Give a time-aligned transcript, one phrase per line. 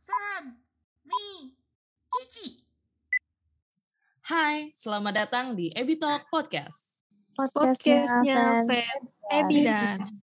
[0.00, 0.60] 三、
[1.06, 1.14] 二、
[2.44, 2.64] 一。
[4.26, 6.90] Hai, selamat datang di Ebi Talk Podcast.
[7.36, 9.00] Podcastnya Feb
[9.30, 10.02] Ebidan.
[10.02, 10.19] Halo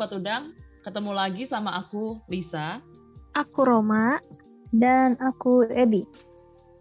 [0.00, 2.80] Sobat Udang, ketemu lagi sama aku, Lisa.
[3.36, 4.16] Aku Roma.
[4.72, 6.08] Dan aku Ebi.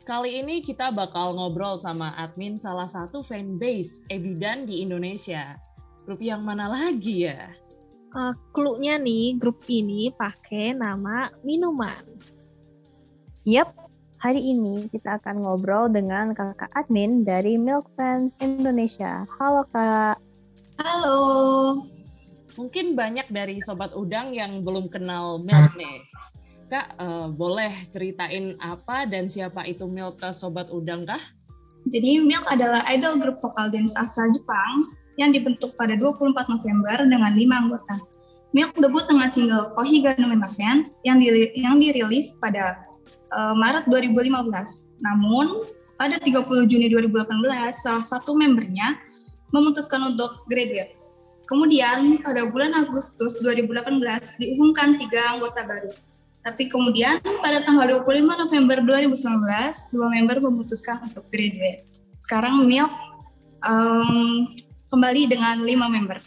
[0.08, 5.52] Kali ini kita bakal ngobrol sama admin salah satu fanbase Ebidan di Indonesia.
[6.08, 7.52] Grup yang mana lagi ya?
[8.16, 12.00] Uh, clue-nya nih, grup ini pakai nama minuman.
[13.44, 13.76] Yap,
[14.16, 19.28] hari ini kita akan ngobrol dengan kakak admin dari Milk Fans Indonesia.
[19.44, 20.16] Halo kak.
[20.80, 21.99] Halo.
[22.58, 26.02] Mungkin banyak dari Sobat Udang yang belum kenal Milk nih.
[26.70, 31.22] Kak, eh, boleh ceritain apa dan siapa itu Milk ke Sobat Udang kah?
[31.90, 37.32] Jadi Milk adalah idol grup vokal dance asal Jepang yang dibentuk pada 24 November dengan
[37.34, 37.96] 5 anggota.
[38.50, 41.22] Milk debut dengan single Kohiga no Memasen yang,
[41.54, 45.02] yang dirilis pada eh, Maret 2015.
[45.02, 45.66] Namun,
[46.00, 47.28] pada 30 Juni 2018,
[47.76, 48.98] salah satu membernya
[49.50, 50.99] memutuskan untuk graduate.
[51.50, 55.90] Kemudian, pada bulan Agustus 2018 diumumkan tiga anggota baru.
[56.46, 61.90] Tapi kemudian pada tanggal 25 November 2019, dua member memutuskan untuk graduate.
[62.22, 62.94] Sekarang Milk
[63.66, 64.46] em,
[64.94, 66.22] kembali dengan lima member.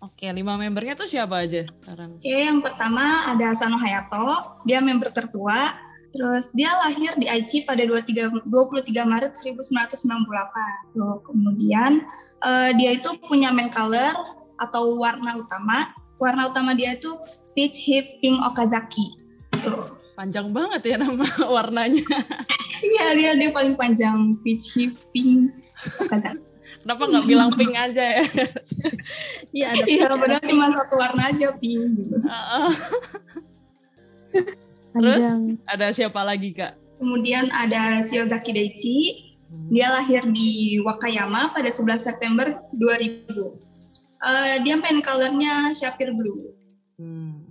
[0.00, 2.22] Oke, lima membernya tuh siapa aja sekarang?
[2.22, 5.76] Oke, yang pertama ada Asano Hayato, dia member tertua.
[6.14, 10.94] Terus dia lahir di Aichi pada 23, 23 Maret 1998.
[10.94, 12.06] Tuh, kemudian
[12.38, 15.90] eh, dia itu punya main color atau warna utama.
[16.16, 17.10] Warna utama dia itu
[17.52, 19.18] peach hip pink okazaki.
[19.62, 19.98] Tuh.
[20.14, 21.26] Panjang banget ya nama
[21.58, 22.06] warnanya.
[22.80, 25.50] Iya, dia dia paling panjang peach hip pink
[26.00, 26.42] okazaki.
[26.84, 28.24] Kenapa nggak bilang pink aja ya?
[29.56, 30.50] Iya, ada Iya, padahal pink.
[30.52, 32.16] cuma satu warna aja pink gitu.
[32.20, 32.68] Heeh.
[34.94, 35.22] Terus?
[35.24, 35.40] Panjang.
[35.64, 36.72] Ada siapa lagi kak?
[37.00, 38.96] Kemudian ada Shiozaki Daichi,
[39.70, 43.63] dia lahir di Wakayama pada 11 September 2000.
[44.24, 46.56] Eh, dia main colornya Shapir Blue.
[46.96, 47.44] Hmm.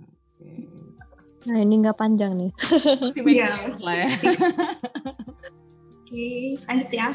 [1.44, 2.50] Nah ini nggak panjang nih.
[3.14, 3.62] Si Iya.
[3.62, 4.08] Max lah ya.
[6.04, 7.08] Oke, lanjut ya.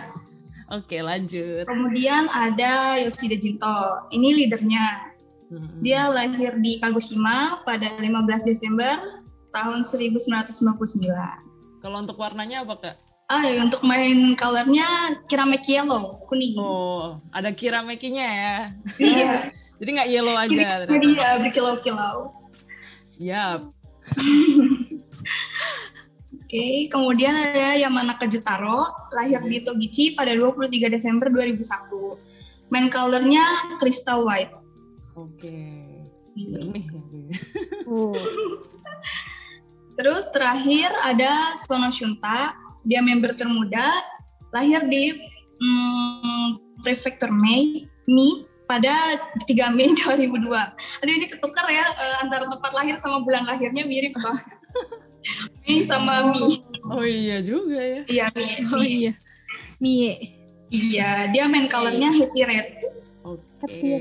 [0.69, 1.65] Oke lanjut.
[1.65, 5.11] Kemudian ada Yoshida Jinto, ini leadernya.
[5.49, 5.81] Hmm.
[5.81, 8.05] Dia lahir di Kagoshima pada 15
[8.45, 11.81] Desember tahun 1999.
[11.81, 12.95] Kalau untuk warnanya apa kak?
[13.29, 16.57] Ah, ya, untuk main colornya Kiramek Yellow, kuning.
[16.57, 18.55] Oh, ada kiramekinya ya.
[18.97, 20.89] Iya, Jadi nggak yellow aja.
[20.89, 22.33] dia berkilau-kilau.
[23.05, 23.69] Siap.
[26.49, 32.73] Oke, kemudian ada Yamanaka Jutaro, lahir di Togichi pada 23 Desember 2001.
[32.73, 34.49] Main colornya crystal white.
[35.13, 35.85] Oke.
[36.33, 36.89] Jernih.
[37.85, 38.17] Uh,
[39.99, 42.57] Terus terakhir ada Sono Shunta,
[42.89, 43.85] dia member termuda,
[44.49, 45.13] lahir di
[45.61, 50.49] hmm, Prefecture Mei, Mi pada 3 Mei 2002.
[51.05, 54.57] Aduh ini ketukar ya eh, antara tempat lahir sama bulan lahirnya mirip soalnya.
[55.61, 56.65] Mei sama Mi.
[56.89, 58.01] Oh iya juga ya.
[58.09, 58.47] Iya, Mi.
[58.73, 59.13] Oh iya.
[59.77, 60.13] Mie.
[60.69, 62.67] Iya, dia main colornya happy red.
[63.25, 63.41] Oke.
[63.59, 63.99] tapi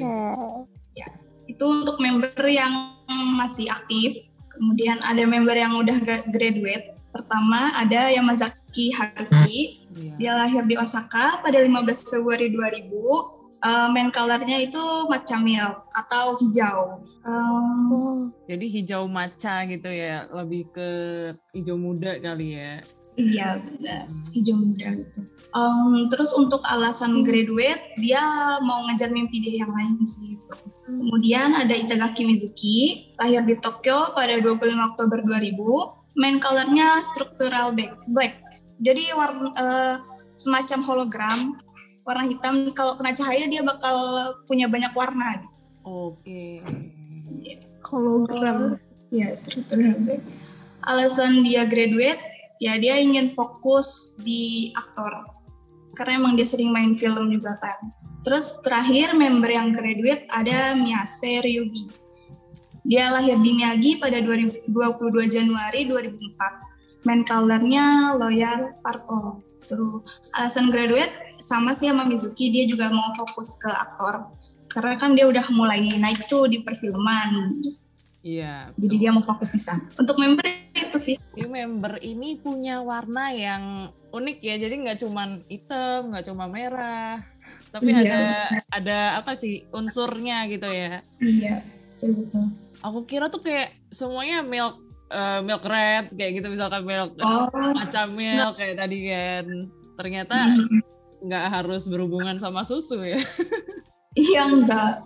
[0.94, 1.09] ya.
[1.50, 2.72] itu untuk member yang
[3.37, 4.28] masih aktif.
[4.53, 5.97] Kemudian ada member yang udah
[6.28, 6.97] graduate.
[7.09, 8.58] Pertama ada Yamazaki
[8.93, 9.89] Haruki.
[9.97, 10.12] Iya.
[10.21, 13.39] Dia lahir di Osaka pada 15 Februari 2000.
[13.59, 14.79] Eh, main colornya itu
[15.11, 17.03] matcha milk atau hijau.
[17.27, 17.78] Um,
[18.09, 18.19] Oh,
[18.49, 20.91] Jadi hijau maca gitu ya, lebih ke
[21.53, 22.81] hijau muda kali ya.
[23.19, 24.07] iya, benar.
[24.31, 25.21] hijau muda gitu.
[25.51, 28.23] Um, terus untuk alasan graduate, dia
[28.62, 30.39] mau ngejar mimpi dia yang lain sih.
[30.87, 35.97] Kemudian ada Itagaki Mizuki, lahir di Tokyo pada 25 Oktober 2000.
[36.18, 37.94] Main colornya structural black.
[38.10, 38.34] black.
[38.82, 39.94] Jadi warna eh,
[40.34, 41.41] semacam hologram,
[42.03, 42.74] warna hitam.
[42.74, 43.97] Kalau kena cahaya dia bakal
[44.50, 45.47] punya banyak warna.
[45.86, 46.62] Oke.
[47.86, 48.76] Hologram.
[49.15, 50.20] Ya, structural black.
[50.82, 52.20] Alasan dia graduate,
[52.59, 55.22] ya dia ingin fokus di aktor.
[55.94, 57.78] Karena emang dia sering main film juga kan.
[58.26, 62.08] Terus terakhir member yang graduate ada Miyase Ryugi.
[62.89, 64.65] Dia lahir di Miyagi pada 2022
[65.29, 67.05] Januari 2004.
[67.05, 69.45] Main colornya Loyal Purple.
[69.69, 70.01] Tuh.
[70.33, 74.33] Alasan graduate sama sih sama Mizuki, dia juga mau fokus ke aktor.
[74.73, 77.61] Karena kan dia udah mulai naik tuh di perfilman.
[78.25, 78.73] Iya.
[78.73, 79.85] Jadi dia mau fokus di sana.
[79.93, 81.17] Untuk member itu sih.
[81.21, 87.21] Si member ini punya warna yang unik ya, jadi nggak cuman hitam, nggak cuma merah,
[87.69, 88.01] tapi Iya.
[88.01, 88.21] ada
[88.73, 91.05] ada apa sih unsurnya gitu ya.
[91.21, 91.61] Iya,
[91.93, 92.67] betul betul.
[92.80, 94.78] Aku kira tuh kayak semuanya milk
[95.09, 99.45] eh, milk red kayak gitu misalkan milk Oh, macam milk kayak tadi kan.
[99.97, 100.80] Ternyata Hmm.
[101.19, 103.19] nggak harus berhubungan sama susu ya.
[104.15, 105.03] iya enggak.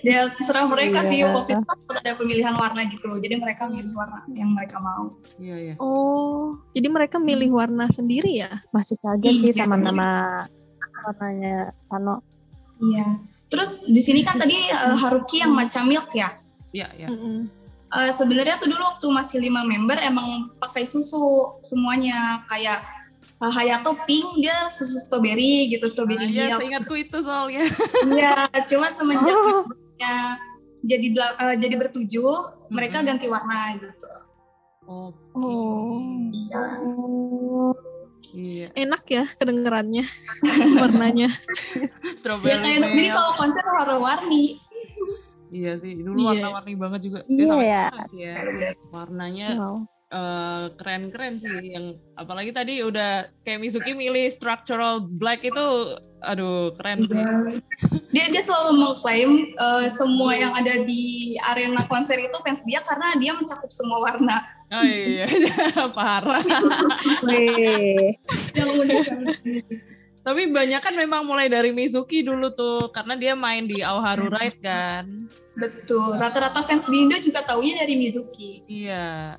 [0.00, 1.36] Dia terserah mereka sih Iya.
[1.36, 3.18] waktu itu kan ada pemilihan warna gitu loh.
[3.18, 5.12] Jadi mereka milih warna yang mereka mau.
[5.36, 5.74] Iya iya.
[5.76, 8.62] Oh, jadi mereka milih warna sendiri ya?
[8.72, 9.66] Masih kaget sih Iya.
[9.66, 10.08] sama nama
[11.02, 12.24] warnanya Sano.
[12.78, 13.20] Iya.
[13.46, 16.30] Terus di sini kan tadi eh, Haruki yang macam milk ya.
[16.70, 17.08] Iya iya.
[17.08, 17.46] Mm-mm.
[17.88, 21.18] Eh, sebenarnya tuh dulu waktu masih lima member emang pakai susu
[21.60, 22.82] semuanya kayak
[23.36, 26.60] eh, Hayato pink dia susu strawberry gitu strawberry Iya, milk.
[26.60, 27.62] seingatku itu soalnya.
[28.10, 28.34] Iya,
[28.64, 29.62] cuman semenjak Oh.
[30.82, 32.32] jadi eh, jadi bertujuh
[32.68, 33.08] mereka Mm-mm.
[33.08, 34.10] ganti warna gitu.
[34.84, 35.18] Oke.
[35.32, 35.98] Oh.
[36.28, 36.62] Iya.
[36.80, 37.72] Oh,
[38.28, 38.68] Iya.
[38.74, 40.04] Enak ya kedengerannya
[40.82, 41.30] warnanya.
[42.04, 43.14] Ya Strawberry kayak jadi milk.
[43.14, 44.58] kalau konser warna-warni.
[45.48, 46.28] Iya sih, dulu Iya.
[46.50, 47.20] warna-warni banget juga.
[47.26, 47.84] Iya sampai ya.
[48.10, 48.36] sih ya.
[48.90, 49.78] Warnanya wow.
[50.08, 51.54] eh, keren-keren sih.
[51.70, 53.10] Yang apalagi tadi udah
[53.42, 55.66] kayak Mizuki milih structural black itu,
[56.20, 57.14] aduh keren sih.
[57.14, 57.62] Iya.
[58.10, 63.14] Dia dia selalu mengklaim eh, semua yang ada di arena konser itu fans dia karena
[63.18, 64.42] dia mencakup semua warna.
[64.66, 65.30] Oh iya,
[65.96, 66.42] parah.
[68.58, 69.06] Yang unik.
[70.26, 74.58] Tapi banyak kan memang mulai dari Mizuki dulu tuh, karena dia main di Aoharu Ride
[74.58, 75.04] kan.
[75.54, 76.16] Betul.
[76.16, 78.60] Rata-rata fans di Indo juga taunya dari Mizuki.
[78.66, 79.36] Iya,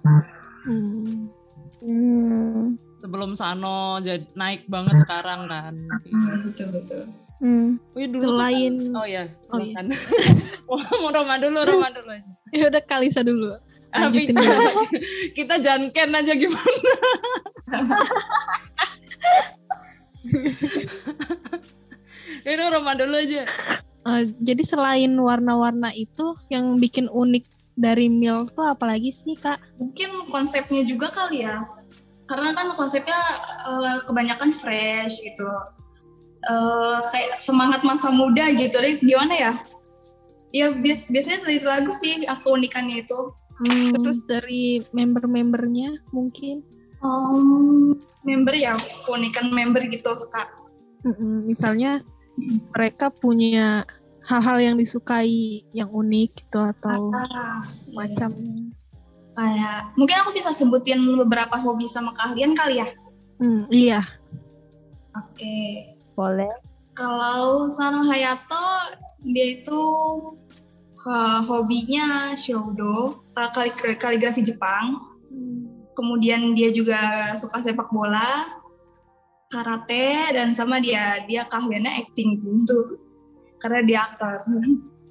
[0.63, 1.28] Hmm.
[1.78, 2.78] Hmm.
[2.98, 5.74] sebelum Sano jadi naik banget sekarang kan.
[6.42, 7.04] betul betul.
[7.38, 7.78] Hmm.
[7.94, 9.69] Oh, iya, dulu tuh Selain kan- oh ya, Oh, iya.
[9.69, 9.86] silakan.
[10.98, 12.25] mau Roma dulu, Roma dulu aja.
[12.50, 13.54] ya udah Kalisa dulu.
[13.88, 14.84] Tapi Lanjutin dulu.
[15.34, 16.81] kita janken aja gimana?
[22.47, 23.44] Ini Roma dulu aja.
[24.07, 27.44] Eh, jadi selain warna-warna itu yang bikin unik
[27.75, 29.59] dari Milk tuh apalagi sih kak?
[29.75, 31.68] Mungkin konsepnya juga kali ya.
[32.24, 33.19] Karena kan konsepnya
[33.68, 35.47] eh, kebanyakan fresh gitu.
[36.47, 38.95] Eh, kayak semangat masa muda gitu deh.
[39.03, 39.53] Gimana ya?
[40.56, 43.19] Ya bias biasanya dari lagu sih keunikannya itu.
[43.57, 43.91] Hmm.
[43.91, 46.63] Terus dari member-membernya mungkin?
[47.04, 47.94] Um,
[48.26, 48.74] member ya
[49.06, 50.50] keunikan member gitu kak.
[51.46, 52.04] Misalnya
[52.74, 53.88] mereka punya
[54.28, 57.64] hal-hal yang disukai yang unik gitu atau Ah,
[57.96, 58.36] macam
[59.38, 62.88] kayak mungkin aku bisa sebutin beberapa hobi sama keahlian kali ya.
[63.38, 64.02] Hmm, iya
[65.18, 65.94] Oke.
[66.14, 66.50] Boleh.
[66.94, 69.82] Kalau Sano Hayato dia itu
[71.06, 75.06] uh, hobinya shodo, uh, kali- kaligrafi Jepang.
[75.98, 78.46] Kemudian dia juga suka sepak bola,
[79.50, 83.02] karate dan sama dia dia keahliannya acting gitu.
[83.58, 84.46] Karena dia aktor.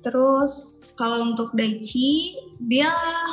[0.07, 2.89] Terus kalau untuk Daichi, dia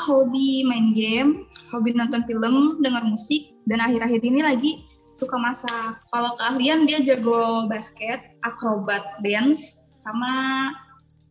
[0.10, 4.72] hobi main game, hobi nonton film, dengar musik, dan akhir-akhir ini lagi
[5.14, 6.02] suka masak.
[6.10, 10.74] Kalau keahlian dia jago basket, akrobat dance, sama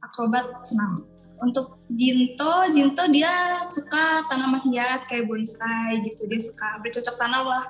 [0.01, 1.05] akrobat senam.
[1.43, 6.25] Untuk Jinto, Jinto dia suka tanaman hias kayak bonsai gitu.
[6.25, 7.65] Dia suka bercocok tanam lah.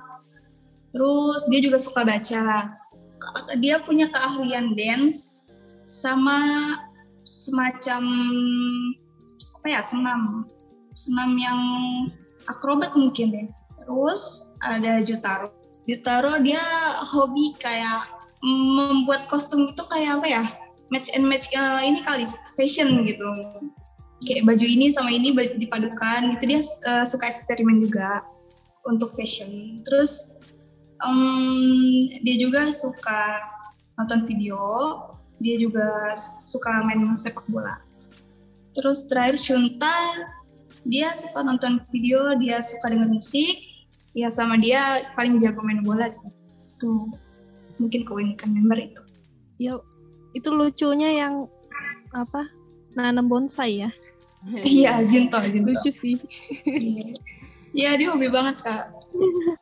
[0.95, 2.79] Terus dia juga suka baca.
[3.59, 5.47] Dia punya keahlian dance
[5.91, 6.39] sama
[7.23, 8.03] semacam
[9.63, 10.43] apa ya senam
[10.91, 11.61] senam yang
[12.47, 13.47] akrobat mungkin deh.
[13.79, 15.51] Terus ada Jutaro.
[15.89, 16.63] Jutaro dia
[17.11, 18.07] hobi kayak
[18.43, 20.45] membuat kostum itu kayak apa ya?
[20.93, 23.27] Match and match eh, ini kali fashion gitu.
[24.23, 28.23] Kayak baju ini sama ini dipadukan gitu dia eh, suka eksperimen juga
[28.87, 29.83] untuk fashion.
[29.83, 30.39] Terus
[31.03, 33.43] em, dia juga suka
[33.99, 34.59] nonton video,
[35.43, 35.87] dia juga
[36.47, 37.83] suka main sepak bola.
[38.73, 39.93] Terus terakhir Shunta,
[40.87, 43.59] dia suka nonton video, dia suka denger musik,
[44.17, 46.31] ya sama dia paling jago main bola sih.
[46.81, 47.11] Tuh,
[47.79, 49.03] mungkin keunikan member itu.
[49.63, 49.79] ya
[50.35, 51.47] itu lucunya yang
[52.11, 52.49] apa
[52.99, 53.91] nanam bonsai ya
[54.45, 55.71] Iya, Jinto, Jinto.
[55.71, 56.19] lucu sih
[57.73, 58.91] Iya, dia hobi banget, Kak.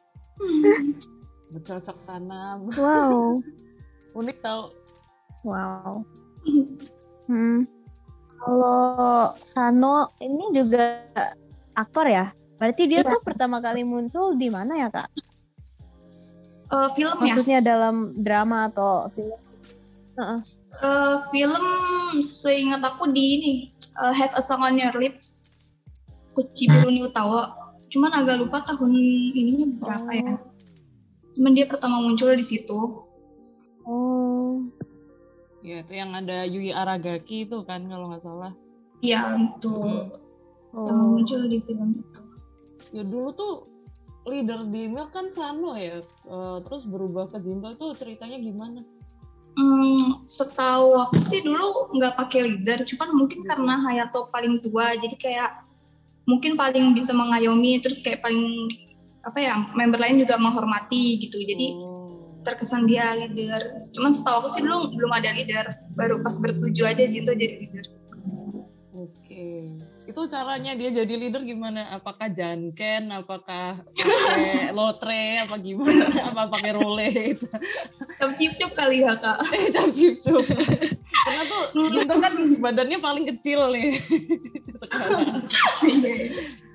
[1.53, 2.69] Bercocok tanam.
[2.75, 3.41] Wow.
[4.19, 4.73] Unik tau.
[5.43, 6.05] Wow.
[7.31, 7.63] Hmm.
[8.43, 11.07] Kalau Sano ini juga
[11.73, 12.35] aktor ya?
[12.59, 13.07] Berarti dia Iya.
[13.07, 15.07] tuh pertama kali muncul di mana ya kak?
[16.67, 17.23] Eh, film ya?
[17.23, 19.39] Maksudnya dalam drama atau film?
[20.19, 21.65] Eh, film
[22.19, 23.55] seingat aku di ini
[23.99, 25.51] uh, Have a Song on Your Lips,
[26.37, 27.57] Kuchiburu ni Utawa.
[27.91, 28.95] Cuman agak lupa tahun
[29.35, 30.35] ininya berapa ya.
[31.35, 33.07] Cuman dia pertama muncul di situ.
[33.89, 34.63] Oh,
[35.61, 38.53] Ya, itu yang ada Yui Aragaki itu kan kalau nggak salah.
[39.05, 40.09] Iya, betul.
[40.73, 41.09] Pertama oh.
[41.17, 42.23] muncul di film itu.
[42.97, 43.55] Ya dulu tuh
[44.25, 46.01] leader di Milk kan Sano ya.
[46.01, 48.81] Eh, terus berubah ke Jinto itu ceritanya gimana?
[49.55, 55.17] Hmm, setahu aku sih dulu nggak pakai leader, cuman mungkin karena Hayato paling tua, jadi
[55.19, 55.51] kayak
[56.25, 58.71] mungkin paling bisa mengayomi, terus kayak paling
[59.21, 61.37] apa ya member lain juga menghormati gitu.
[61.45, 62.41] Jadi Oh.
[62.41, 63.85] terkesan dia leader.
[63.93, 67.87] Cuman setahu aku sih dulu belum ada leader, baru pas bertujuh aja Jinto jadi leader.
[68.97, 69.77] Oke.
[70.11, 71.87] Itu caranya dia jadi leader gimana?
[71.93, 76.11] Apakah janken, apakah pakai lotre, apa gimana?
[76.27, 77.11] Apa pakai role?
[78.19, 79.39] Cap cip cup kali ya kak.
[79.51, 80.43] eh, cap cip cup.
[81.21, 83.95] Karena tuh Jinto kan badannya paling kecil nih
[84.81, 85.47] sekarang.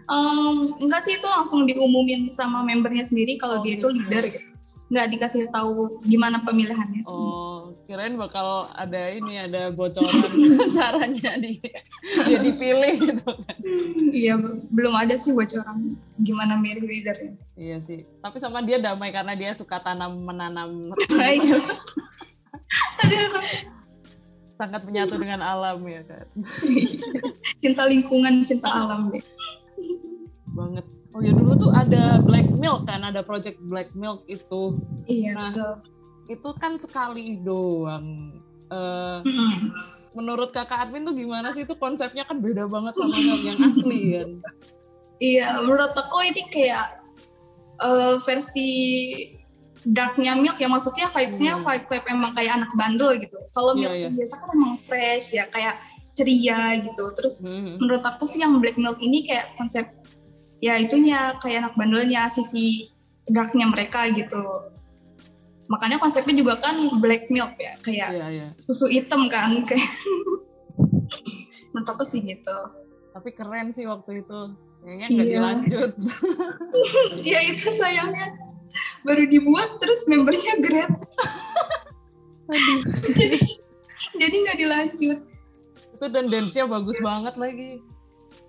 [0.06, 3.90] Em, enggak sih itu langsung diumumin sama membernya sendiri kalau Oh, dia itu gitu.
[3.92, 4.50] leader gitu.
[4.86, 7.02] Nggak dikasih tahu gimana pemilihannya.
[7.04, 10.30] Oh, kirain bakal ada ini, ada bocoran
[10.78, 11.62] caranya di,
[12.26, 13.58] dia dipilih gitu kan.
[14.10, 14.36] Iya,
[14.70, 17.38] belum ada sih bocoran gimana milih leadernya.
[17.54, 18.04] Iya sih.
[18.20, 21.62] Tapi sama dia damai karena dia suka tanam menanam Iya.
[24.56, 26.26] Sangat menyatu dengan alam ya kan.
[27.60, 29.24] cinta lingkungan, cinta alam deh.
[30.50, 30.86] Banget.
[31.12, 34.80] Oh ya dulu tuh ada Black Milk kan, ada project Black Milk itu.
[35.08, 35.52] Iya, Nah.
[35.52, 35.95] betul.
[36.26, 38.34] Itu kan sekali doang.
[38.66, 39.72] Mm-mm.
[40.16, 43.14] menurut kakak admin tuh gimana sih itu konsepnya kan beda banget sama
[43.44, 44.32] yang asli kan.
[45.20, 47.04] Iya, menurut aku ini kayak
[47.78, 48.70] eh, versi
[49.84, 51.68] darknya Milk ya maksudnya vibes-nya Hmm.
[51.68, 53.38] vibe-vibe emang kayak anak bandel gitu.
[53.52, 54.10] Kalau Iya, Milk iya.
[54.16, 55.76] biasa kan emang fresh ya, kayak
[56.16, 57.06] ceria gitu.
[57.14, 57.84] Terus Mhm.
[57.84, 59.84] menurut aku sih yang Black Milk ini kayak konsep
[60.58, 62.88] ya itunya kayak anak bandelnya sisi
[63.28, 64.74] darknya mereka gitu.
[65.66, 68.48] Makanya konsepnya juga kan Black Milk ya, kayak Iya, iya.
[68.56, 69.90] susu hitam kan kayak
[71.72, 72.58] menurut aku sih gitu.
[73.12, 74.40] Tapi keren sih waktu itu.
[74.80, 75.34] Kayaknya nggak Iya.
[75.34, 75.92] dilanjut.
[77.34, 78.38] ya itu sayangnya
[79.02, 80.58] baru dibuat terus membernya
[82.46, 82.82] Aduh.
[83.10, 83.38] jadi
[84.14, 85.20] jadi nggak dilanjut
[85.96, 87.80] itu dan dance-nya bagus banget lagi.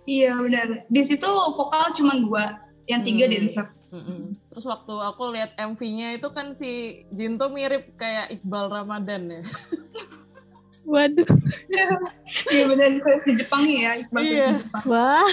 [0.04, 2.44] iya benar di situ vokal cuma dua
[2.84, 3.34] yang tiga Hmm.
[3.38, 4.34] dancer Mm-mm.
[4.48, 6.70] Terus waktu aku lihat MV-nya itu kan si
[7.08, 9.42] Jinto mirip kayak Iqbal Ramadan ya.
[10.86, 11.26] Waduh.
[12.54, 14.38] iya benar versi Jepang ya Iqbal Iya.
[14.54, 15.30] versi Jepang wah,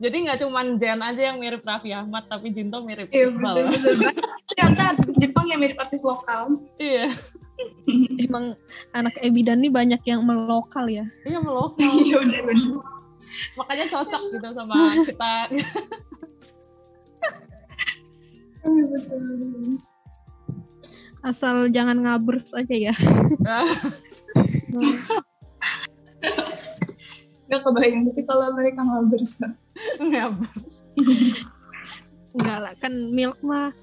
[0.00, 3.54] Jadi nggak cuman Jen aja yang mirip Raffi Ahmad, tapi Jinto mirip iya Iqbal.
[4.48, 7.12] ternyata artis Jepang yang mirip artis lokal Iya,
[8.24, 8.56] Emang
[8.90, 11.04] anak Ebidan nih banyak yang melokal ya.
[11.22, 11.84] iya melokal.
[12.00, 12.80] iya benar benar
[13.52, 15.34] Makanya cocok gitu sama kita.
[18.64, 19.80] Betul
[21.20, 22.94] Asal jangan ngabers aja ya.
[27.50, 29.36] Gak kebayang sih kalau mereka ngabers.
[30.00, 30.54] Ngabar.
[32.36, 33.74] Enggak lah, kan milk mah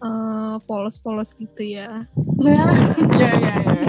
[0.00, 2.08] eh, polos-polos gitu ya.
[2.40, 3.84] nah Iya, iya, iya.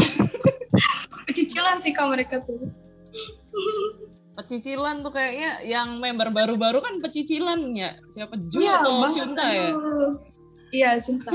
[1.37, 2.57] cicilan sih kalau mereka tuh
[4.37, 7.97] Pecicilan tuh kayaknya yang member baru-baru kan pecicilan ya.
[8.07, 9.67] Siapa Ju iya atau banget Shunta ya?
[10.69, 11.31] iya cinta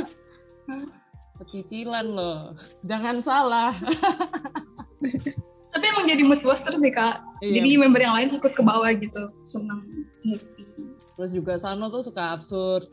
[1.35, 2.54] Pecicilan loh.
[2.82, 3.75] Jangan salah.
[5.68, 7.59] tapi emang jadi mood booster sih kak Iya.
[7.59, 9.80] jadi member yang lain ikut ke bawah gitu seneng
[10.23, 12.87] happy Terus juga Sano tuh suka absurd.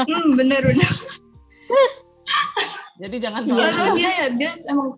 [0.00, 0.90] hmm bener bener
[2.96, 3.94] Jadi jangan Karena salah.
[3.94, 4.96] dia ya dia emang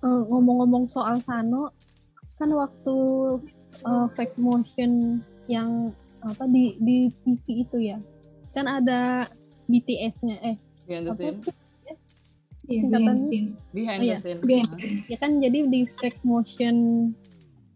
[0.00, 1.72] Eh, ngomong-ngomong soal Sano,
[2.34, 2.96] kan waktu
[3.80, 5.92] eh, fake motion yang
[6.24, 7.98] apa di di TV itu ya,
[8.50, 9.28] kan ada
[9.66, 11.38] BTS-nya eh Behind the apa scene.
[11.40, 11.54] tuh?
[12.64, 13.48] iya, Singkatan behind the scene.
[13.72, 14.16] Behind Oh, the iya.
[14.18, 14.40] scene.
[14.40, 14.98] Behind the scene.
[15.06, 16.76] ya kan jadi di fake motion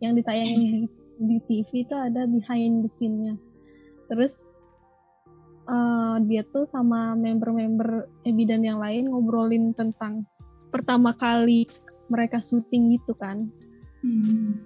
[0.00, 0.78] yang ditayangin di,
[1.18, 3.34] di TV itu ada behind the scene-nya.
[4.08, 4.56] Terus
[5.66, 10.24] eh, dia tuh sama member-member Ebidan yang lain ngobrolin tentang
[10.68, 11.68] pertama kali
[12.08, 13.52] mereka syuting gitu kan.
[14.02, 14.62] Hmm.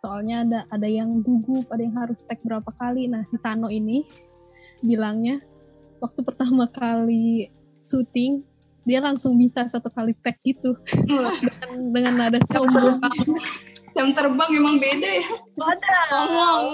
[0.00, 3.06] Soalnya ada ada yang gugup, ada yang harus tag berapa kali.
[3.06, 4.04] Nah, si Sano ini
[4.80, 5.44] bilangnya
[6.00, 7.52] waktu pertama kali
[7.84, 8.40] syuting
[8.88, 10.72] dia langsung bisa satu kali tag gitu
[11.04, 12.96] dengan, dengan nada sombong.
[13.90, 15.26] jam terbang emang beda ya
[16.14, 16.64] Ngomong.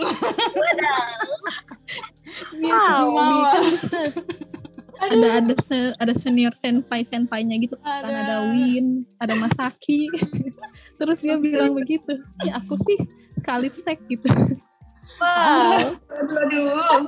[2.61, 3.01] Dia Wow.
[3.01, 3.73] tuh
[5.07, 8.19] kan ada ada se- ada senior senpai senpainya gitu kan Ada.
[8.27, 10.11] ada Win ada Masaki
[10.99, 12.99] terus dia bilang begitu ya aku sih
[13.35, 14.27] sekali tag gitu
[15.23, 17.07] Wow, Aduh, aduh.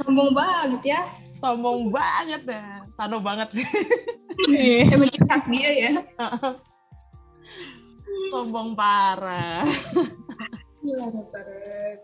[0.00, 1.00] Sombong banget ya.
[1.36, 2.80] sombong banget ya.
[2.96, 3.66] Sano banget sih.
[4.88, 5.92] Emang ciri khas dia ya.
[8.32, 9.68] sombong parah.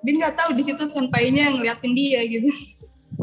[0.05, 2.53] Dia nggak tahu di situ senpainya ngeliatin dia gitu.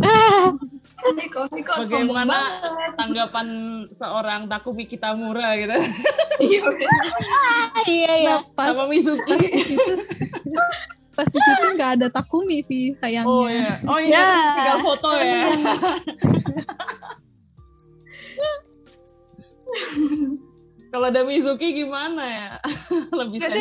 [1.01, 2.91] Kok sombong Bagaimana banget.
[2.95, 3.47] tanggapan
[3.91, 5.73] seorang Takumi Kitamura gitu
[6.39, 6.89] Iya, udah.
[7.85, 8.29] iya ya.
[8.31, 9.37] Nah, pas sama Mizuki.
[11.11, 14.25] pas di situ nggak ada Takumi sih sayangnya Oh iya, oh iya, Ya.
[14.25, 15.41] terus tinggal foto ya.
[20.91, 22.49] Kalau ada Mizuki gimana ya?
[23.19, 23.51] Lebih Nggak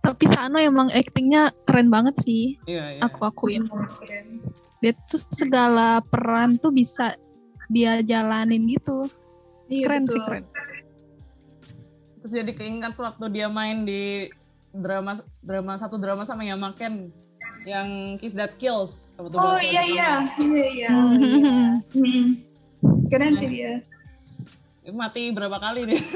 [0.00, 3.00] tapi Sano emang aktingnya keren banget sih Iya, iya.
[3.00, 3.68] aku akuin
[4.00, 4.40] Keren.
[4.80, 7.14] dia tuh segala peran tuh bisa
[7.68, 9.06] dia jalanin gitu
[9.66, 10.14] Iya, keren betul.
[10.14, 10.44] sih keren
[12.20, 14.28] Terus jadi keinget waktu dia main di
[14.70, 17.08] drama drama satu drama sama Yamaken
[17.64, 19.08] yang Kiss That Kills.
[19.16, 20.90] Oh bahasa iya iya, iya iya.
[21.90, 22.36] Hmm.
[23.08, 23.80] Keren sih dia.
[24.80, 26.00] Dia Mati berapa kali nih?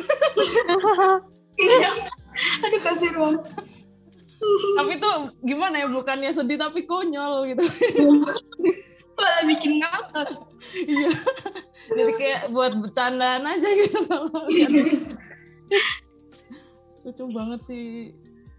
[1.55, 1.91] Iya.
[2.67, 3.39] Aduh kasih ruang.
[4.79, 7.65] Tapi tuh gimana ya bukannya sedih tapi konyol gitu.
[9.19, 10.29] Malah bikin ngakak.
[10.75, 11.11] Iya.
[11.95, 14.27] Jadi kayak buat bercandaan aja gitu loh.
[17.05, 17.85] Lucu banget sih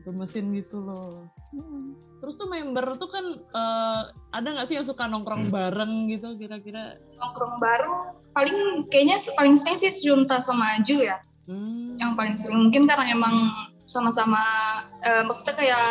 [0.06, 1.28] gemesin gitu loh.
[2.22, 4.02] Terus tuh member tuh kan eh,
[4.32, 6.96] ada nggak sih yang suka nongkrong bareng gitu kira-kira?
[7.20, 11.18] Nongkrong baru paling kayaknya paling sering sih Junta sama Aju ya.
[11.50, 11.98] Hmm.
[11.98, 13.36] Yang paling sering mungkin karena emang
[13.86, 14.42] sama-sama
[15.02, 15.88] eh, maksudnya kayak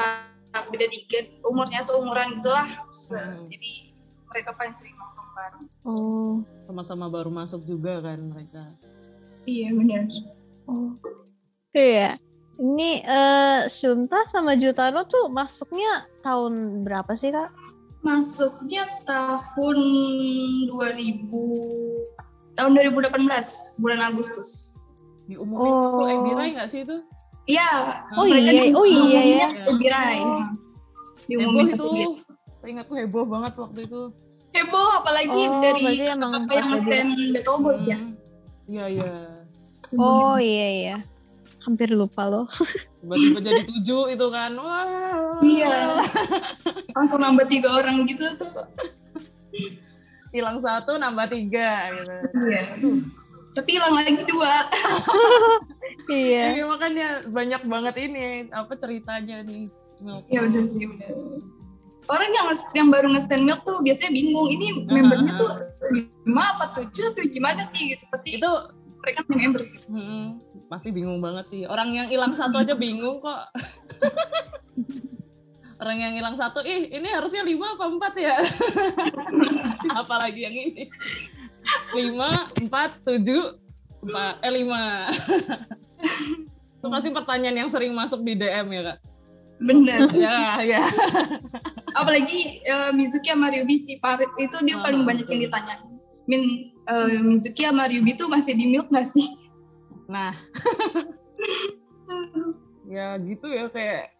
[0.67, 2.67] beda dikit umurnya seumuran gitulah.
[2.89, 3.47] Se- Hmm.
[3.47, 3.91] Jadi
[4.27, 5.65] mereka paling sering nongkrong bareng.
[5.85, 6.35] Oh.
[6.65, 8.63] Sama-sama baru masuk juga kan mereka.
[9.45, 10.03] Iya benar.
[10.67, 10.95] Oh.
[11.71, 12.19] Iya.
[12.55, 17.51] Ini eh Shunta sama Jutaro tuh masuknya tahun berapa sih kak?
[18.01, 19.79] Masuknya tahun
[20.71, 21.35] 2000
[22.55, 24.79] tahun 2018 bulan Agustus.
[25.27, 25.99] Diumumin Oh.
[25.99, 27.03] tuh Ebirai nggak sih itu?
[27.45, 27.69] Iya.
[28.17, 29.49] Oh mereka iya, oh iya ya.
[29.69, 30.21] Ebirai.
[30.21, 30.41] Heboh
[31.29, 32.11] Diumumin pas itu.
[32.57, 34.03] Saya ingat tuh heboh banget waktu itu.
[34.55, 37.99] Heboh apalagi Oh, dari kakak yang stand Battle Boys ya.
[38.01, 38.13] Hmm.
[38.65, 39.13] Iya iya.
[40.01, 40.97] Oh iya iya.
[41.65, 42.49] Hampir lupa loh.
[43.05, 44.53] Tiba-tiba jadi tujuh itu kan.
[44.57, 45.41] Wah.
[45.45, 46.05] Iya.
[46.97, 48.53] Langsung nambah tiga orang gitu tuh.
[50.33, 52.13] Hilang satu nambah tiga gitu.
[52.49, 52.65] Iya.
[53.55, 54.67] Tapi hilang lagi dua.
[56.11, 56.51] iya.
[56.51, 59.71] Jadi makanya banyak banget ini apa ceritanya nih.
[59.97, 60.27] Milk.
[60.27, 61.09] ya udah sih udah.
[62.05, 65.55] Orang yang nge- yang baru nge-stand milk tuh biasanya bingung ini membernya tuh
[65.89, 68.51] lima apa tujuh tuh gimana sih gitu pasti Itu
[69.01, 69.81] mereka punya member sih.
[69.87, 70.27] mm,
[70.67, 71.63] pasti bingung banget sih.
[71.65, 73.49] Orang yang hilang satu aja bingung kok.
[75.75, 78.33] Orang yang hilang satu, ih ini harusnya lima apa empat ya?
[80.01, 80.89] Apalagi yang ini.
[81.95, 83.57] Lima, empat, tujuh,
[84.05, 85.11] empat, eh lima.
[86.79, 88.99] Itu pasti pertanyaan yang sering masuk di DM ya kak?
[89.63, 90.01] Bener.
[90.13, 90.83] Ya, ya.
[91.95, 95.49] Apalagi eh, Mizuki sama Ryubi si Parit itu dia Ah, paling banyak yang betul.
[95.49, 95.75] ditanya.
[96.27, 96.43] Min
[96.85, 99.25] eh, Mizuki sama Ryubi tuh masih di milk gak sih?
[100.05, 100.37] Nah,
[102.95, 104.13] ya gitu ya kayak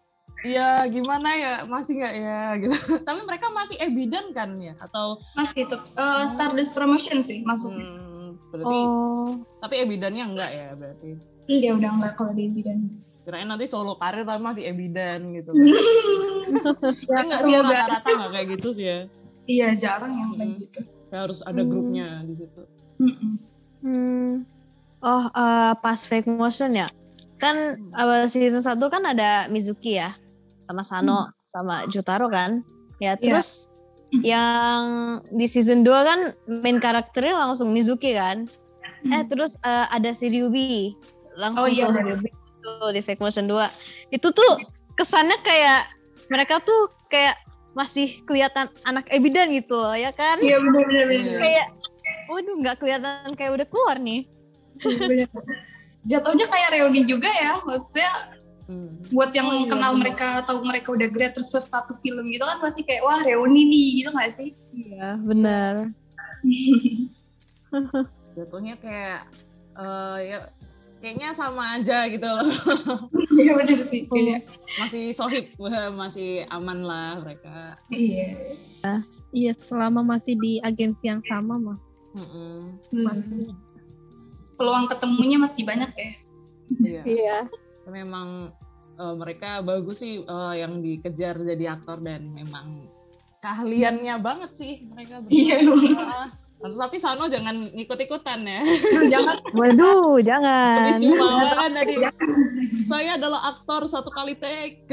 [0.47, 5.65] ya gimana ya masih nggak ya gitu tapi mereka masih evident kan ya atau Masih
[5.65, 7.81] itu eh, Stardust Promotion sih masuknya.
[7.83, 9.41] hmm, berarti Oh.
[9.57, 12.89] tapi evidentnya enggak ya berarti Iya udah enggak kalau di bidan.
[13.21, 15.49] kirain nanti solo karir tapi masih evident gitu
[17.01, 18.99] ya, kan nggak sih ya, semoga rata-rata nggak kayak gitu sih ya
[19.45, 20.59] iya jarang yang kayak Hmm.
[20.59, 20.79] gitu.
[21.05, 21.69] Kayak harus ada Hmm.
[21.69, 22.61] grupnya di situ
[22.95, 23.31] Mm-mm.
[23.81, 24.31] Hmm.
[24.99, 26.87] Oh, eh, pas fake motion ya.
[27.35, 27.55] Kan
[27.91, 30.15] awal season 1 kan ada Mizuki ya.
[30.65, 32.65] Sama Sano, sama Jutaro kan.
[32.97, 33.21] Ya, Iya.
[33.21, 33.69] terus
[34.23, 34.81] yang
[35.29, 38.49] di season 2 kan main karakternya langsung Mizuki kan.
[39.05, 40.97] Eh, terus eh, ada si Ryubi.
[41.37, 41.85] Langsung Oh, iya.
[41.85, 42.33] Ryubi
[42.65, 43.69] tuh di fake motion 2.
[44.09, 44.57] Itu tuh
[44.97, 45.85] kesannya kayak
[46.33, 47.37] mereka tuh kayak
[47.75, 50.39] masih kelihatan anak ebidan gitu loh, ya kan?
[50.41, 51.21] Iya benar benar benar.
[51.21, 51.39] Iya.
[51.43, 51.67] Kayak
[52.25, 54.21] waduh nggak kelihatan kayak udah keluar nih.
[54.81, 55.29] Bener.
[56.05, 58.09] Jatuhnya kayak reuni juga ya, maksudnya
[58.65, 58.89] Hmm.
[59.13, 60.01] buat yang Oh, iya, kenal bener.
[60.09, 63.87] mereka atau mereka udah grad terus satu film gitu kan pasti kayak wah reuni nih
[64.01, 64.57] gitu gak sih?
[64.73, 65.93] Iya, benar.
[68.35, 69.29] jatuhnya kayak
[69.75, 70.37] eh, ya
[70.97, 72.49] kayaknya sama aja gitu loh.
[73.35, 74.07] Iya bener sih.
[74.07, 74.41] Iya.
[74.79, 75.51] Masih sohib,
[75.93, 77.75] masih aman lah mereka.
[77.91, 78.31] Iya.
[79.29, 81.77] Iya, selama masih di agensi yang sama mah
[82.15, 82.79] Mm-mm.
[82.95, 83.51] masih.
[84.55, 86.11] Peluang ketemunya masih banyak ya.
[87.03, 87.37] Iya.
[87.89, 88.49] Memang
[88.97, 92.89] eh, mereka bagus sih eh, yang dikejar jadi aktor dan memang
[93.45, 95.21] keahliannya banget sih mereka.
[95.29, 95.61] Iya.
[96.01, 96.27] Ah,
[96.65, 98.61] tapi Sano jangan ikut-ikutan ya.
[99.13, 99.37] Jangan.
[99.59, 100.97] Waduh, jangan.
[100.97, 101.93] Jumawa kan tadi.
[102.89, 104.89] Saya adalah aktor satu kali take.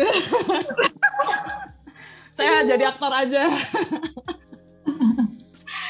[2.36, 3.48] Saya jadi aktor aja.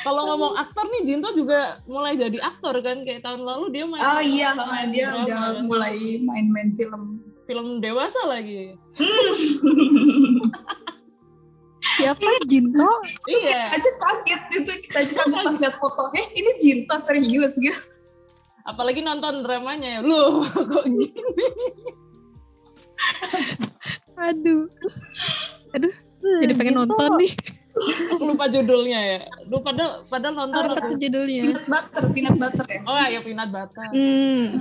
[0.03, 4.03] Kalau ngomong aktor nih Jinto juga mulai jadi aktor kan kayak tahun lalu dia main
[4.03, 4.51] Oh iya,
[4.89, 5.23] dia drama.
[5.23, 7.23] udah mulai main-main film.
[7.43, 8.75] film dewasa lagi.
[11.93, 12.89] Siapa Jinto?
[13.29, 13.69] Iya.
[13.69, 16.03] Kita aja kaget itu, kita aja kaget pas lihat foto.
[16.15, 17.77] Eh, ini Jinta serius gitu.
[18.63, 21.11] apalagi nonton dramanya ya lu kok gini
[24.17, 24.71] Aduh.
[25.75, 25.93] Aduh,
[26.39, 27.33] jadi pengen nonton nih.
[28.23, 31.41] lupa judulnya ya lu padahal padahal nonton Apa aku tuh judulnya?
[31.43, 32.81] Peanut butter, peanut butter ya.
[32.85, 34.43] oh ya peanut butter Hmm.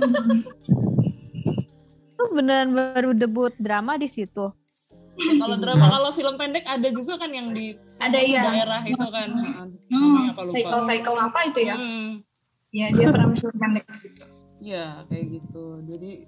[2.12, 4.50] Itu beneran baru debut drama di situ.
[5.14, 8.42] Ya, kalau drama kalau film pendek ada juga kan yang di Ada ya.
[8.42, 11.74] daerah itu kan Hmm, apa lupa cycle-cycle apa itu ya?
[11.76, 12.22] Hmm,
[12.70, 14.24] Ya, dia pernah film pendek di situ.
[14.58, 16.24] ya kayak gitu jadi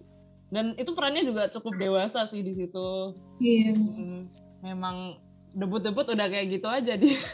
[0.51, 3.73] dan itu perannya juga cukup dewasa sih di situ Iya.
[3.73, 4.27] Hmm,
[4.61, 5.17] memang
[5.55, 7.15] debut-debut udah kayak gitu aja dia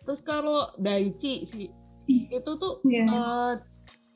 [0.00, 1.68] terus kalau Daichi sih
[2.08, 3.04] itu tuh Iya.
[3.06, 3.52] eh,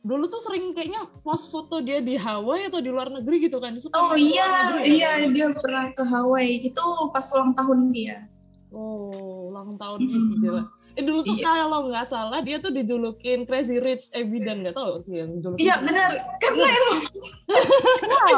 [0.03, 3.79] dulu tuh sering kayaknya post foto dia di Hawaii atau di luar negeri gitu kan
[3.79, 4.43] Suka Oh iya,
[4.75, 5.11] negeri ya?
[5.23, 6.61] iya dia pernah ke Hawaii.
[6.63, 8.27] Itu pas ulang tahun dia.
[8.69, 10.11] oh ulang tahun Mm.
[10.11, 10.63] ih, gila.
[10.95, 11.67] Eh dulu tuh Iya.
[11.67, 15.75] kalau nggak salah dia tuh dijulukin Crazy Rich Evident nggak tahu sih yang julukin Iya
[15.83, 16.99] benar, karena emang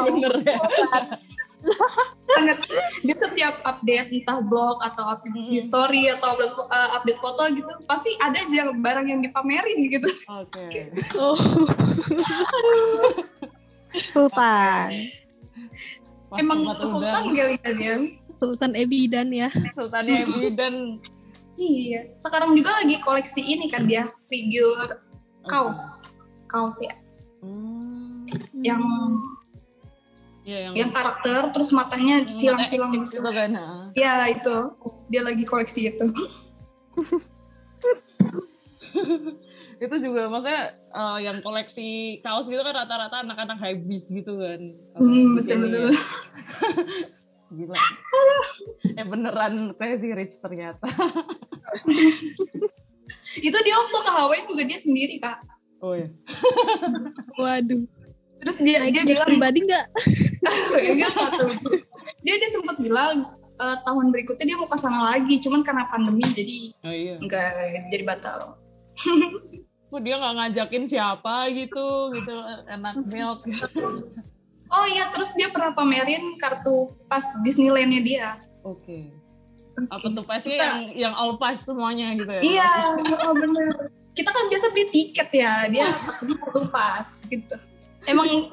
[0.09, 0.57] bener ya
[2.27, 2.57] banget.
[3.01, 8.13] Dia setiap update entah blog atau update history atau update, uh, update foto gitu, pasti
[8.17, 10.07] ada aja barang yang dipamerin gitu.
[10.27, 10.65] oke
[11.17, 11.33] Oh,
[14.13, 14.89] Sultan.
[16.29, 17.97] Wah, emang sultan kali ya.
[18.37, 19.49] Sultan Ebidan ya.
[19.73, 21.01] Sultannya Evident
[21.57, 22.13] Iya.
[22.15, 25.01] Sekarang juga lagi koleksi ini kan dia figur
[25.43, 26.13] kaos,
[26.45, 26.93] kaos ya,
[27.39, 28.25] Hmm.
[28.59, 28.83] yang
[30.43, 33.19] Iya, yang yang karakter terus matanya silang-silang gitu.
[33.19, 33.91] itu kan ah.
[33.91, 34.55] Ya itu,
[35.07, 36.07] dia lagi koleksi itu.
[39.77, 41.87] itu juga maksudnya eh, yang koleksi
[42.19, 44.61] kaos gitu kan rata-rata anak-anak habis gitu kan
[44.95, 45.85] Hmm, Di sini betul-betul.
[45.85, 45.93] ya.
[47.47, 47.75] gila
[48.93, 50.83] eh beneran crazy rich ternyata
[53.39, 55.39] Itu dia waktu ke Hawaii juga dia sendiri kak.
[55.79, 56.11] oh ya
[57.39, 57.87] Waduh.
[58.37, 59.85] Terus dia Nah, dia bilang pribadi nggak?
[61.33, 61.49] tahu.
[62.21, 66.27] Dia dia sempat bilang eh, tahun berikutnya dia mau ke sana lagi, cuman karena pandemi
[66.35, 67.49] jadi oh iya nggak
[67.89, 68.59] jadi batal.
[69.87, 72.33] kok dia nggak ngajakin siapa gitu gitu
[72.67, 73.47] enak milk
[74.67, 78.29] Oh iya, terus dia pernah pamerin kartu pas Disneyland-nya dia.
[78.61, 79.15] oke
[79.77, 82.71] apa tuh pasti Kita- yang yang all pass semuanya gitu ya Iya,
[83.29, 83.93] oh bener.
[84.11, 87.55] Kita kan biasa beli tiket ya, dia kartu pas gitu.
[88.09, 88.49] Emang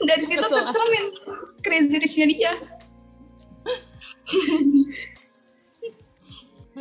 [0.00, 1.04] dari situ tercermin
[1.60, 2.52] crazy rich-nya dia.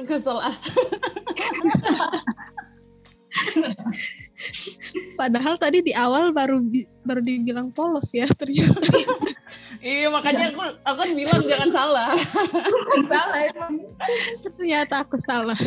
[0.03, 0.57] kesel ah
[5.19, 6.59] Padahal tadi di awal baru
[7.03, 8.83] baru dibilang polos ya ternyata.
[9.83, 12.09] iya makanya aku aku kan bilang jangan salah
[13.03, 13.73] salah emang.
[14.43, 15.59] ternyata aku salah.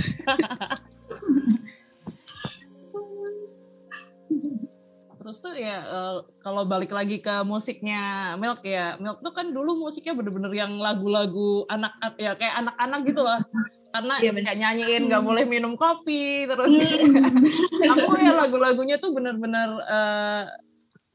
[5.27, 9.75] Terus tuh ya eh, kalau balik lagi ke musiknya Milk ya, Milk tuh kan dulu
[9.75, 13.43] musiknya bener-bener yang lagu-lagu anak ya kayak anak-anak gitu lah.
[13.97, 14.45] Karena Iya, bener.
[14.45, 16.69] kayak nyanyiin nggak boleh minum kopi terus
[17.97, 20.45] aku ya lagu-lagunya tuh bener-bener eh,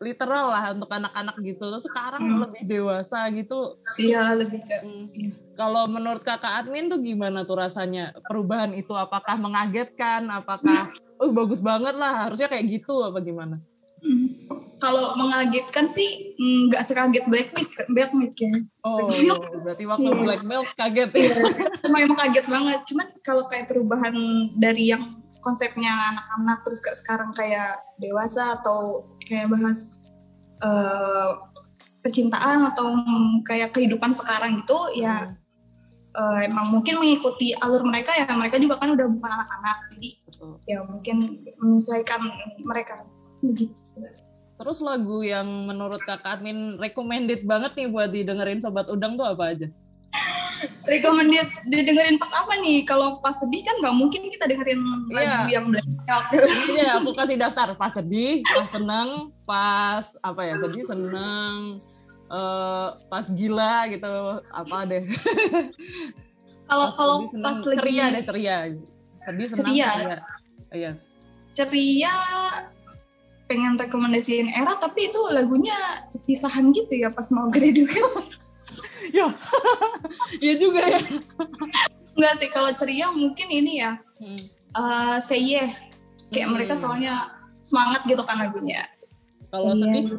[0.02, 1.62] literal lah untuk anak-anak gitu.
[1.62, 2.42] Terus sekarang Hmm.
[2.42, 3.78] lebih dewasa gitu.
[3.96, 5.06] Iya, lebih ke Hmm.
[5.54, 8.98] Kalau menurut kakak admin tuh gimana tuh rasanya perubahan itu?
[8.98, 10.26] Apakah mengagetkan?
[10.26, 10.90] Apakah
[11.22, 13.62] oh bagus banget lah harusnya kayak gitu apa gimana?
[14.02, 14.42] Hmm.
[14.82, 18.54] Kalau mengagetkan sih mm, nggak sekaget Blackpink, Blackpink ya.
[18.82, 19.46] Oh, Milk.
[19.62, 20.22] berarti waktu Iya.
[20.26, 21.34] Black Milk kaget ya?
[21.86, 22.80] Emang emang kaget banget.
[22.90, 24.16] Cuman kalau kayak perubahan
[24.58, 30.06] dari yang konsepnya anak-anak terus ke sekarang kayak dewasa atau kayak bahas
[30.62, 31.30] eh,
[32.02, 32.94] percintaan atau
[33.46, 35.34] kayak kehidupan sekarang gitu ya
[36.14, 40.52] eh, emang mungkin mengikuti alur mereka ya mereka juga kan udah bukan anak-anak jadi Betul.
[40.70, 41.18] ya mungkin
[41.58, 42.22] menyesuaikan
[42.62, 43.06] mereka
[43.42, 44.21] begitu sih.
[44.62, 49.58] Terus lagu yang menurut kakak admin recommended banget nih buat didengerin sobat udang tuh apa
[49.58, 49.68] aja?
[50.86, 54.78] recommended didengerin pas apa nih kalau pas sedih kan nggak mungkin kita dengerin
[55.10, 55.58] lagu Iya.
[55.58, 59.10] yang banyak Ini ya aku kasih daftar pas sedih, pas seneng,
[59.42, 61.82] pas apa ya sedih seneng,
[62.30, 64.14] eh, pas gila gitu
[64.48, 65.04] apa deh.
[66.70, 68.58] kalau Pas kalau pas lagi ceria deh ceria,
[69.20, 69.90] sedih senang Ceria.
[69.90, 70.18] ceria.
[70.72, 71.02] Yes.
[71.52, 72.16] ceria
[73.52, 75.76] pengen rekomendasiin era tapi itu lagunya
[76.24, 78.00] pisahan gitu ya pas mau graduate.
[80.40, 81.04] Iya juga ya.
[82.16, 84.00] Enggak sih kalau ceria mungkin ini ya.
[84.24, 84.40] Hmm.
[84.72, 85.68] eh say yeah.
[86.32, 86.56] Kayak Hmm.
[86.56, 87.28] mereka soalnya
[87.60, 88.88] semangat gitu kan lagunya.
[89.52, 90.16] Kalau sedih,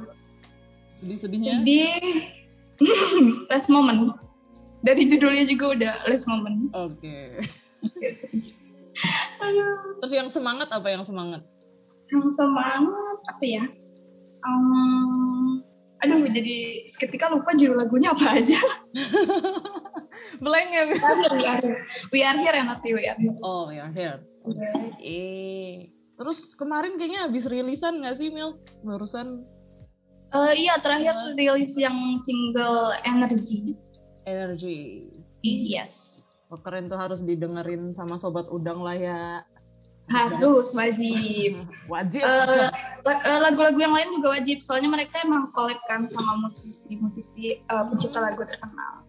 [1.01, 1.53] sedih sedihnya.
[1.65, 2.05] sedih.
[3.49, 4.13] Last moment.
[4.85, 6.69] Dari judulnya juga udah last moment.
[6.77, 7.49] Oke.
[9.41, 9.97] aduh.
[10.05, 11.41] Terus yang semangat apa yang semangat?
[12.13, 13.65] yang semangat apa ya
[14.43, 15.63] Em,
[16.03, 18.59] aduh jadi seketika lupa judul lagunya apa aja
[20.43, 20.83] Blank ya.
[20.83, 20.99] we
[21.47, 21.79] are here,
[22.11, 24.19] we are here enak sih we are here Oh ya, here.
[24.99, 25.87] Eh.
[26.19, 28.59] Terus kemarin kayaknya habis rilisan nggak sih Mil?
[28.83, 29.47] Barusan
[30.33, 33.77] Eh, iya terakhir rilis yang single Energy
[34.25, 35.07] energi.
[35.45, 39.41] yes Oh, keren tuh harus didengerin sama sobat udang lah ya.
[40.09, 41.53] Harus wajib
[41.93, 42.23] Wajib.
[42.23, 42.69] Eh,
[43.05, 48.19] eh, lagu-lagu yang lain juga wajib soalnya mereka emang collab kan sama musisi-musisi eh, pencipta
[48.19, 49.03] lagu terkenal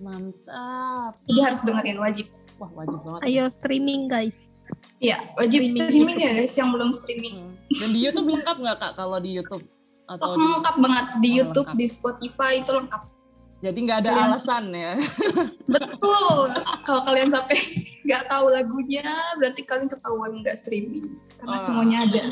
[0.00, 1.12] Mantap.
[1.24, 3.20] jadi harus dengerin wajib Wah, wajib banget.
[3.24, 4.60] Ayo streaming guys.
[5.00, 5.80] Iya wajib Streaming
[6.12, 7.56] streaming, ya guys yang belum streaming Hmm.
[7.72, 9.64] Dan di YouTube lengkap nggak kak kalau di YouTube?
[10.04, 11.80] Atau Oh, di, lengkap banget di Oh, YouTube lengkap.
[11.80, 13.02] di Spotify itu lengkap
[13.60, 14.92] jadi nggak ada Kalian- alasan ya?
[15.70, 16.48] betul
[16.82, 17.60] kalau kalian sampai
[18.02, 19.04] nggak tahu lagunya
[19.36, 21.62] berarti kalian ketahuan nggak streaming karena Ah.
[21.62, 22.24] semuanya ada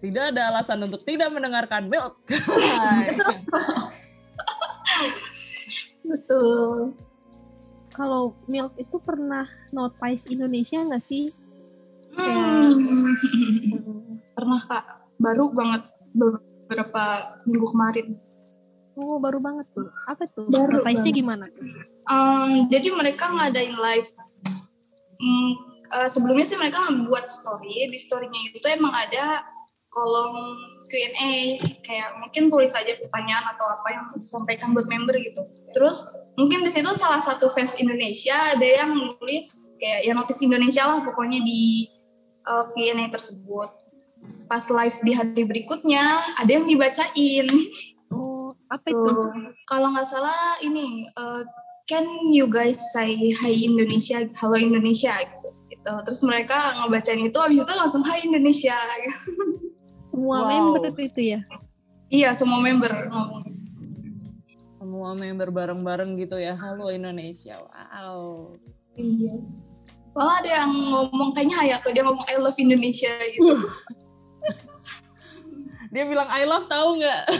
[0.00, 2.16] Tidak ada alasan untuk tidak mendengarkan Milk.
[6.02, 6.96] betul
[7.90, 11.34] Kalau Milk itu pernah notice Indonesia nggak sih?
[12.10, 12.74] Hmm.
[14.32, 17.04] pernah kak baru banget beberapa
[17.44, 18.06] minggu kemarin
[18.98, 19.88] Oh baru banget tuh.
[20.08, 20.50] Apa tuh?
[20.50, 21.14] Baru banget.
[21.14, 21.46] gimana?
[22.10, 24.10] Um, jadi mereka ngadain live.
[25.20, 25.52] Hmm,
[25.94, 27.86] eh, sebelumnya sih mereka buat story.
[27.92, 29.44] Di storynya itu emang ada
[29.92, 30.34] kolom
[30.90, 31.60] Q&A.
[31.86, 35.42] Kayak mungkin tulis aja pertanyaan atau apa yang disampaikan buat member gitu.
[35.70, 36.02] Terus
[36.34, 40.98] mungkin di situ salah satu fans Indonesia ada yang nulis kayak ya notice Indonesia lah
[41.06, 41.86] pokoknya di
[42.42, 43.70] eh, Q&A tersebut.
[44.50, 47.46] Pas live di hari berikutnya ada yang dibacain.
[48.70, 49.02] Apa itu?
[49.02, 49.50] Tuh.
[49.66, 51.42] Kalau nggak salah ini uh,
[51.90, 55.48] can you guys say hi Indonesia, halo Indonesia gitu.
[55.74, 55.92] gitu.
[56.06, 58.78] Terus mereka ngebacain itu habis itu langsung hi Indonesia.
[60.10, 60.74] Semua Wow.
[60.78, 61.40] member itu ya?
[62.10, 63.62] iya, semua member ngomong gitu.
[64.78, 66.54] Semua member bareng-bareng gitu ya.
[66.54, 67.58] Halo Indonesia.
[67.58, 68.54] Wow.
[68.94, 69.34] Iya.
[70.10, 73.54] Malah ada yang ngomong kayaknya Hayato dia ngomong I love Indonesia gitu.
[75.90, 77.22] Dia bilang I love tahu nggak?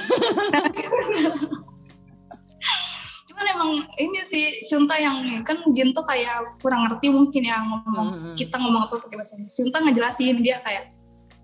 [3.30, 8.08] Cuman emang ini sih Shunta yang kan Jin tuh kayak kurang ngerti mungkin ya ngomong
[8.10, 8.34] Hmm.
[8.34, 9.54] kita ngomong apa pakai bahasa Inggris.
[9.54, 10.84] Shunta ngejelasin dia kayak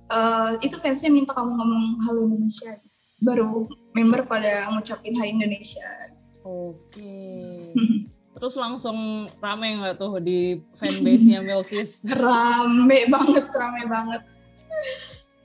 [0.06, 2.74] eh itu fansnya minta kamu ngomong halo Indonesia.
[3.16, 3.64] Baru
[3.94, 5.86] member pada ngucapin hai Indonesia.
[6.42, 7.72] Oke.
[8.36, 12.04] Terus langsung rame nggak tuh di fanbase-nya Milkis?
[12.22, 14.22] rame banget, rame banget.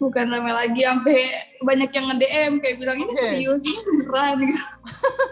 [0.01, 1.29] Bukan rame lagi sampai
[1.61, 4.65] banyak yang nge-DM kayak bilang ini serius ini beneran gitu.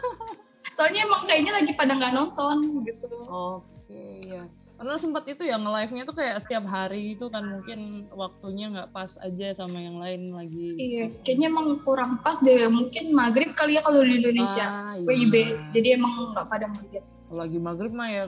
[0.77, 3.09] Soalnya emang kayaknya lagi pada nggak nonton gitu.
[3.25, 4.45] Oke, ya.
[4.79, 9.17] Karena sempat itu ya nge-live-nya tuh kayak setiap hari itu kan mungkin waktunya nggak pas
[9.19, 10.77] aja sama yang lain lagi.
[10.79, 12.63] Iya, kayaknya emang kurang pas deh.
[12.71, 14.63] Mungkin maghrib kali ya kalau di Indonesia.
[14.63, 15.03] Ah, iya.
[15.03, 15.35] WIB.
[15.75, 17.03] Jadi emang nggak pada melihat.
[17.09, 18.23] Kalau lagi maghrib mah ya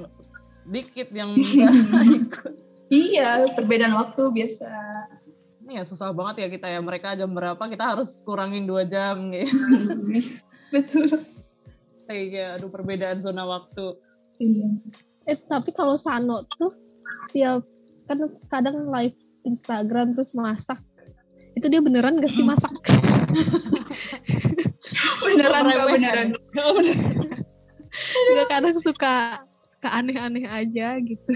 [0.68, 1.38] dikit yang
[2.20, 2.54] ikut.
[2.92, 4.68] Iya, perbedaan waktu biasa.
[5.72, 6.84] Ini ya susah banget ya kita ya.
[6.84, 9.56] Mereka jam berapa kita harus kurangin dua jam gitu.
[10.68, 11.24] Betul.
[12.12, 13.96] Kayak aduh perbedaan zona waktu.
[14.36, 14.68] Iya.
[15.32, 16.76] Eh tapi kalau Sano tuh
[17.32, 17.64] tiap
[18.04, 18.20] kan
[18.52, 19.16] kadang live
[19.48, 20.84] Instagram terus masak.
[21.56, 22.76] Itu dia beneran gak sih masak?
[25.24, 25.96] Beneran nggak Remehan.
[25.96, 26.28] beneran.
[26.52, 26.98] Bener.
[28.44, 29.40] Gak kadang suka
[29.80, 31.32] ke aneh-aneh aja gitu.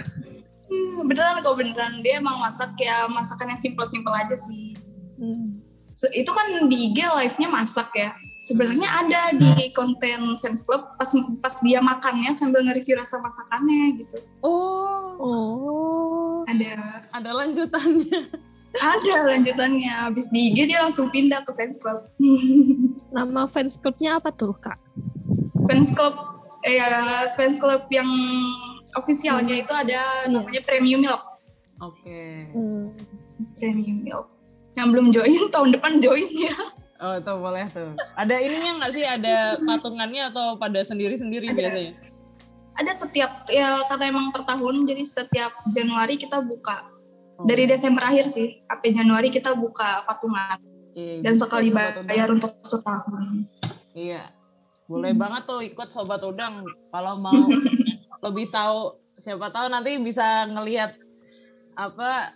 [0.66, 1.94] Hmm, Beneran kok beneran.
[2.00, 4.74] Dia emang masak ya masakan yang simple-simple aja sih.
[5.16, 5.62] Hmm.
[5.90, 8.12] Se- itu kan di IG live-nya masak ya.
[8.42, 14.18] Sebenarnya ada di konten fans club pas pas dia makannya sambil nge-review rasa masakannya gitu.
[14.40, 14.82] Oh,
[15.16, 16.46] Oh.
[16.46, 16.78] Ada
[17.10, 18.22] ada lanjutannya.
[18.76, 19.94] ada lanjutannya.
[20.04, 22.06] Habis di IG dia langsung pindah ke fans club.
[23.16, 24.78] Nama fans clubnya apa tuh, Kak?
[25.66, 26.14] fans club
[26.62, 26.90] eh ya
[27.34, 28.06] fans club yang
[28.96, 31.24] ofisialnya itu ada namanya Premium Milk.
[31.84, 32.50] Oke.
[32.56, 32.92] Hmm.
[33.60, 34.26] Premium Milk.
[34.76, 36.56] Yang belum join tahun depan join ya.
[36.96, 37.92] Oh, tuh boleh tuh.
[38.16, 39.04] Ada ininya nggak sih?
[39.04, 41.58] Ada patungannya atau pada sendiri-sendiri Ada.
[41.60, 41.94] biasanya?
[42.76, 46.88] Ada setiap ya karena emang per tahun jadi setiap Januari kita buka.
[47.36, 47.44] Oh.
[47.44, 50.56] Dari Desember akhir sih, sampai Januari kita buka patungan
[50.96, 51.76] Iya, dan sekali
[52.08, 53.44] bayar untuk setahun.
[53.92, 54.32] Iya.
[54.88, 57.36] Boleh banget tuh ikut sobat udang kalau mau
[58.26, 60.98] lebih tahu siapa tahu nanti bisa ngelihat
[61.76, 62.36] apa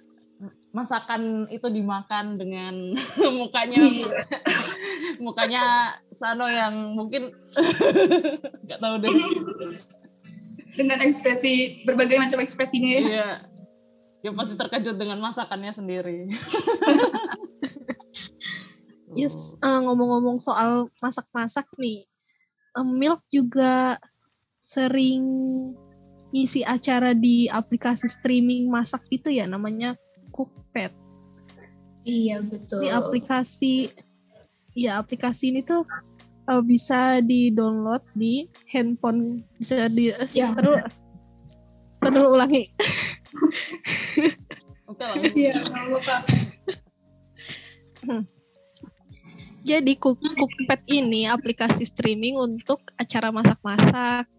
[0.70, 2.94] masakan itu dimakan dengan
[3.40, 3.82] mukanya
[5.26, 5.64] mukanya
[6.14, 7.28] Sano yang mungkin
[8.66, 9.12] nggak tahu deh.
[10.78, 13.02] Dengan ekspresi berbagai macam ekspresinya ya.
[13.02, 13.30] Iya.
[14.20, 16.28] Dia pasti terkejut dengan masakannya sendiri.
[19.18, 22.06] Yes, eh, ngomong-ngomong soal masak-masak nih,
[22.78, 23.98] eh, Milk juga
[24.70, 25.26] sering
[26.30, 29.98] ngisi acara di aplikasi streaming masak itu ya, namanya
[30.30, 30.94] Cookpad.
[32.06, 32.86] Iya betul.
[32.86, 33.90] Di aplikasi,
[34.78, 35.90] ya aplikasi ini tuh
[36.46, 40.54] eh, bisa di-download di handphone, bisa di Ya.
[40.54, 40.86] terus
[42.06, 42.70] terus ulangi.
[44.86, 45.34] Oke langsung.
[45.34, 46.18] Iya, apa-apa.
[49.66, 54.30] Jadi Cook Cookpad ini aplikasi streaming untuk acara masak-masak.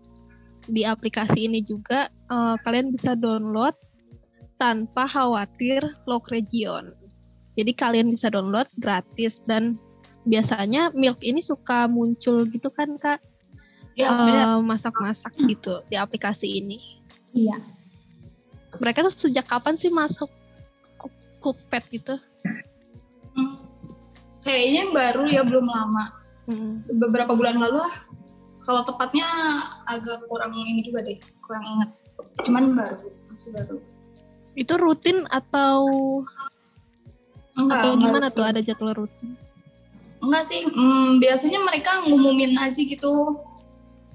[0.70, 3.74] Di aplikasi ini juga eh, kalian bisa download
[4.56, 6.94] tanpa khawatir lock region.
[7.58, 9.74] Jadi kalian bisa download gratis dan
[10.24, 13.18] biasanya Milk ini suka muncul gitu kan Kak
[13.98, 14.08] Iya,
[14.56, 16.78] eh, masak-masak gitu di aplikasi ini.
[17.34, 17.58] Iya.
[18.78, 20.30] Mereka tuh sejak kapan sih masuk
[20.96, 22.14] Cook Cookpad gitu?
[23.34, 23.58] Hmm.
[24.40, 26.04] Kayaknya baru ya belum lama.
[26.46, 26.80] Hmm.
[26.86, 27.94] Beberapa bulan lalu lah.
[28.60, 29.26] Kalau tepatnya
[29.82, 31.90] agak kurang ini juga deh, kurang ingat.
[32.44, 32.96] Cuman baru,
[33.32, 33.76] masih baru.
[34.52, 35.80] Itu rutin atau
[37.56, 38.36] Enggak, atau enggak gimana rutin.
[38.36, 39.28] tuh ada jadwal rutin?
[40.20, 43.40] Enggak sih, hmm, biasanya mereka ngumumin aja gitu.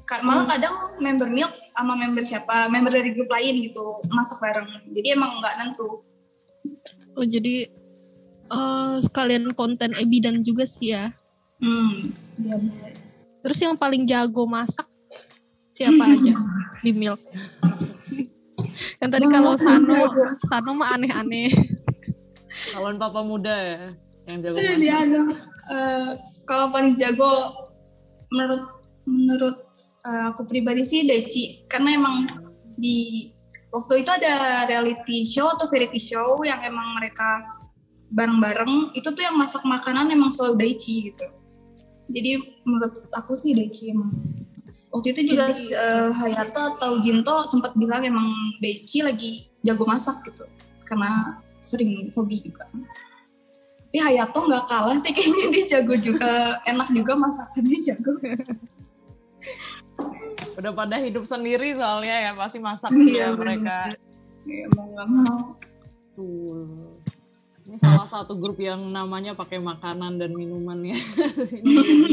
[0.06, 4.70] Ka- Malah kadang member milk sama member siapa, member dari grup lain gitu, masak bareng.
[4.94, 6.06] Jadi emang nggak nentu.
[7.18, 7.66] Oh jadi
[8.46, 11.10] eh, sekalian konten ebidan juga sih ya.
[11.58, 12.94] Hmm, bener.
[13.46, 14.90] Terus yang paling jago masak
[15.78, 16.34] siapa aja
[16.82, 17.22] di Milk?
[18.98, 20.10] yang tadi kalau Sano,
[20.50, 21.54] Sano mah aneh-aneh.
[22.74, 23.94] Calon papa muda ya
[24.26, 24.82] yang jago masak.
[24.82, 25.22] dia ada.
[25.70, 26.10] Eh,
[26.50, 27.32] kalau paling jago
[28.34, 29.58] menurut menurut
[30.10, 32.26] eh, aku pribadi sih Deci karena emang
[32.74, 33.30] di
[33.70, 37.46] waktu itu ada reality show atau variety show yang emang mereka
[38.10, 41.45] bareng-bareng itu tuh yang masak makanan emang selalu Daichi gitu.
[42.10, 42.32] Jadi
[42.64, 44.12] menurut aku sih Daichi emang.
[44.94, 48.32] Waktu itu juga eh, Hayato atau Jinto sempat bilang emang
[48.64, 50.46] Daichi lagi jago masak gitu
[50.86, 56.32] karena sering hobi juga tapi Hayato nggak kalah sih kayaknya dia jago juga
[56.72, 58.14] enak juga masakannya jago
[60.56, 63.78] Udah pada hidup sendiri soalnya ya pasti masak Iya, ya mereka.
[64.48, 65.40] ya mau nggak mau
[66.16, 66.95] Tuh.
[67.66, 71.00] Ini salah satu grup yang namanya pakai makanan dan minuman ya.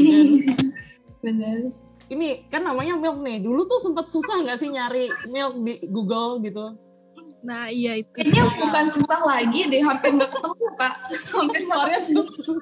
[1.23, 1.71] Bener
[2.11, 3.37] ini kan namanya milk nih.
[3.39, 6.75] Dulu tuh sempat susah nggak sih nyari milk di Google gitu?
[7.43, 8.11] Nah iya itu.
[8.11, 10.95] kayaknya bukan susah lagi deh hampir nggak ketemu kak
[11.35, 12.59] hampir nggak susah.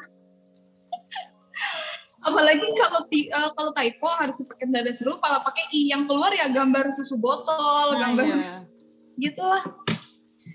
[2.22, 6.54] apalagi kalau eh, kalau typo harus pakai dada seru malah pakai i yang keluar ya
[6.54, 8.62] gambar susu botol Nah, gambar iya.
[9.26, 9.62] gitulah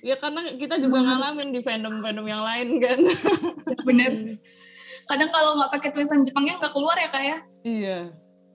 [0.06, 2.98] Ya karena kita juga ngalamin di fandom-fandom yang lain kan.
[3.88, 4.38] bener
[5.06, 7.98] kadang kalau nggak pakai tulisan Jepangnya nggak keluar ya kak ya iya.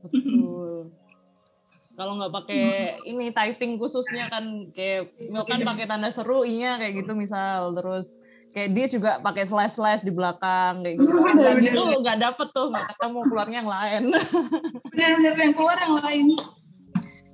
[0.02, 0.92] Betul.
[2.00, 2.64] Kalau nggak pakai
[3.06, 5.12] ini typing khususnya kan kayak
[5.46, 8.18] kan pakai tanda seru i-nya kayak gitu misal terus
[8.56, 11.14] kayak dia juga pakai slash slash di belakang kayak gitu.
[11.38, 14.04] Dan itu nggak dapet tuh nggak ketemu keluarnya yang lain.
[14.92, 16.26] bener-bener yang keluar yang lain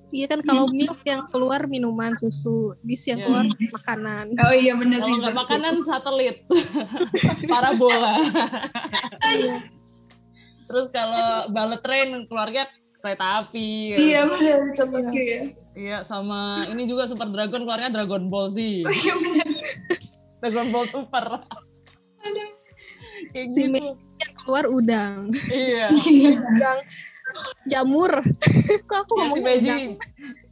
[0.07, 3.25] Iya kan kalau Milk yang keluar minuman susu, bis yang Iya.
[3.27, 4.25] keluar makanan.
[4.39, 6.47] oh iya bener Kalau nggak makanan satelit,
[7.51, 8.15] parabola.
[10.67, 12.63] Terus kalau bullet train keluarnya
[12.97, 13.95] kereta api.
[13.95, 18.57] iya bener contoh ya Iya, sama ini juga Super Dragon keluarnya Dragon Ball Z.
[18.81, 19.47] iya bener
[20.39, 21.25] Dragon Ball Super.
[22.17, 22.49] Aduh.
[23.29, 23.93] Kayak Si gitu.
[24.17, 25.29] Yang keluar udang.
[25.47, 25.87] Iya.
[25.91, 26.79] Udang
[27.65, 28.11] jamur.
[28.83, 29.83] Kok aku Ya, ngomong si Beji udang?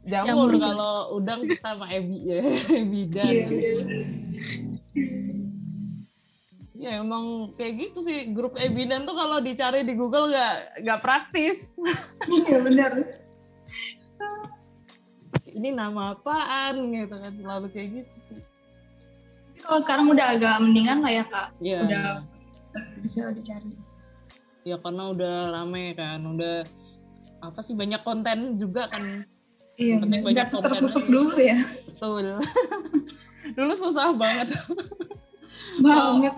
[0.06, 0.50] jamur Jamur.
[0.62, 2.40] kalau udang kita sama Ebi ya.
[2.80, 3.26] Ebidan.
[3.26, 3.74] Iya, iya.
[6.76, 11.80] Ya emang kayak gitu sih grup Ebidan tuh kalau dicari di Google nggak nggak praktis.
[12.28, 12.92] Iya benar.
[15.46, 18.40] Ini nama apaan gitu kan selalu kayak gitu sih.
[19.48, 21.48] Tapi kalau sekarang udah agak mendingan lah ya kak.
[21.58, 21.78] Iya.
[21.82, 22.06] Udah
[23.00, 23.72] bisa dicari.
[24.66, 26.66] Ya karena udah rame kan, udah
[27.38, 29.22] apa sih banyak konten juga kan.
[29.78, 30.02] Iya.
[30.02, 31.02] Nggak konten aja.
[31.06, 31.58] dulu ya.
[31.86, 32.26] Betul.
[33.56, 34.50] Dulu susah banget
[35.86, 36.34] Banget.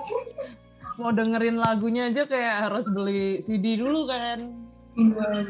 [1.01, 4.39] mau dengerin lagunya aja kayak harus beli CD dulu kan.
[4.93, 5.47] Iya benar.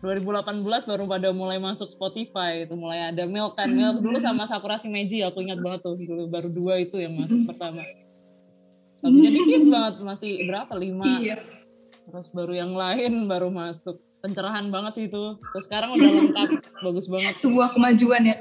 [0.00, 4.80] 2018 baru pada mulai masuk Spotify itu mulai ada Milk kan Milk dulu sama Sakura
[4.80, 7.84] Shimeji aku ingat banget tuh dulu baru dua itu yang masuk pertama
[9.04, 11.36] lagunya dikit banget masih berapa lima Iya.
[12.08, 14.00] Terus baru yang lain baru masuk.
[14.20, 15.40] Pencerahan banget sih itu.
[15.40, 16.48] Terus sekarang udah lengkap.
[16.84, 17.34] Bagus banget.
[17.40, 18.36] Sebuah kemajuan ya.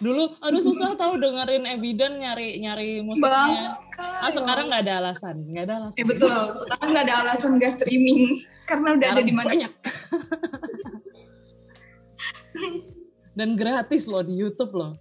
[0.00, 3.76] Dulu aduh susah tahu dengerin Ebidan nyari nyari musiknya.
[3.92, 4.24] Kak.
[4.24, 5.36] ah sekarang nggak ada alasan.
[5.44, 5.98] Nggak ada alasan.
[6.00, 6.32] Eh betul.
[6.56, 8.32] Sekarang nggak ada alasan nggak streaming.
[8.64, 9.48] Karena udah ada Sekarang di mana.
[9.52, 9.72] banyak.
[13.36, 14.92] Dan gratis loh di YouTube loh.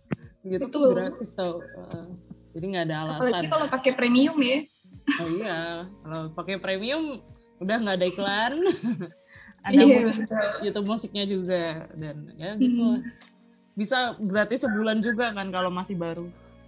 [0.43, 0.89] Di YouTube Betul.
[0.95, 1.59] gratis tau.
[1.59, 2.07] Uh,
[2.55, 3.19] jadi nggak ada alasan.
[3.23, 4.59] Apalagi kalau pakai premium ya.
[5.09, 5.59] oh iya
[6.05, 7.17] kalau pakai premium
[7.59, 8.53] udah nggak ada iklan
[9.67, 10.15] ada Iya, musik.
[10.61, 12.99] YouTube musiknya juga dan ya gitu lah.
[13.73, 16.27] bisa gratis sebulan juga kan kalau masih baru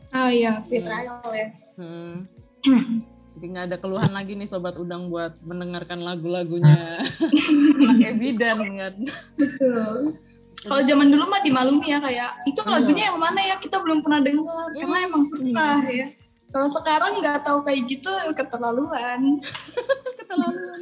[0.09, 1.47] Ah iya, free trial ya.
[1.75, 2.27] Hmm.
[3.31, 6.99] Jadi nggak ada keluhan lagi nih sobat udang buat mendengarkan lagu-lagunya
[7.79, 8.93] anak Ebidan kan.
[9.33, 10.19] Betul.
[10.61, 12.69] Kalau zaman dulu mah dimaklumi ya kayak itu Iya.
[12.69, 16.11] lagunya yang mana ya kita belum pernah dengar karena emang susah ya.
[16.51, 19.39] Kalau sekarang nggak tahu kayak gitu keterlaluan,
[20.19, 20.81] Keterlaluan.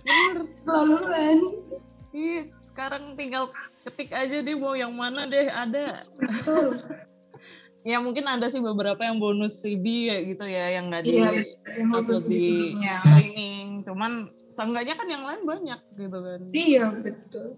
[0.00, 0.36] Bener.
[0.40, 1.38] keterlaluan.
[2.10, 6.04] Ih, sekarang tinggal ketik aja deh mau yang mana deh ada.
[6.12, 6.68] Betul.
[7.86, 11.30] Ya mungkin ada sih beberapa yang bonus CD ya gitu ya yang nggak di Iya,
[11.78, 12.98] yang khusus di CD-nya.
[12.98, 13.86] streaming.
[13.86, 14.12] Cuman
[14.50, 16.40] seenggaknya kan yang lain banyak gitu kan.
[16.50, 17.54] Iya betul.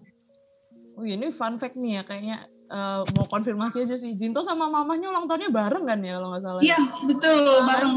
[1.01, 4.13] Oh ini fun fact nih ya kayaknya eh, mau konfirmasi aja sih.
[4.15, 6.61] Jinto sama mamahnya ulang tahunnya bareng kan ya kalau nggak salah.
[6.61, 7.95] Iya betul bareng.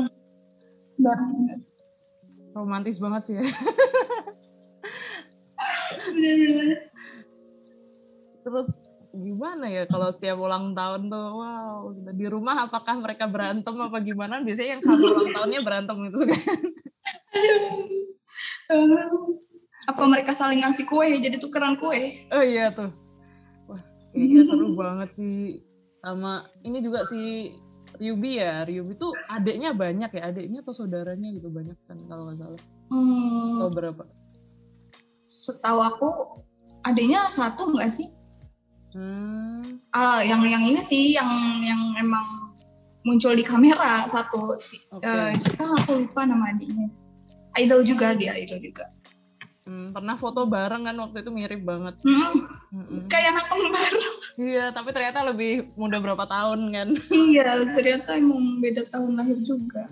[1.00, 1.32] Bareng.
[2.52, 3.46] Romantis banget sih ya.
[6.12, 6.80] Bener-bener.
[8.42, 8.70] Terus
[9.12, 12.12] gimana ya kalau setiap ulang tahun tuh wow gitu.
[12.16, 16.42] di rumah apakah mereka berantem apa gimana biasanya yang sama ulang tahunnya berantem gitu kan
[18.72, 19.36] Aduh.
[19.84, 22.24] Apa mereka saling ngasih kue jadi tukeran kue?
[22.32, 22.88] oh iya tuh
[24.12, 25.64] kayaknya seru banget sih
[26.00, 26.32] sama
[26.62, 27.52] ini juga si
[27.98, 32.40] Ryubi ya Ryubi tuh adiknya banyak ya adiknya atau saudaranya gitu banyak kan kalau nggak
[32.40, 34.04] salah Hmm, atau berapa
[35.24, 36.10] setahu aku
[36.84, 38.08] adanya satu nggak sih?
[38.92, 41.28] hmm Ah, yang yang ini sih yang
[41.64, 42.52] yang emang
[43.04, 45.04] muncul di kamera satu si Oke.
[45.04, 46.92] eh, siapa aku lupa nama adiknya.
[47.56, 48.88] Idol juga dia idol juga.
[49.62, 53.00] Hmm, pernah foto bareng kan waktu itu mirip banget Hmm, Mm-mm.
[53.06, 53.94] kayak anak kembar.
[54.36, 59.86] iya tapi ternyata lebih muda berapa tahun kan iya, ternyata emang beda tahun lahir juga.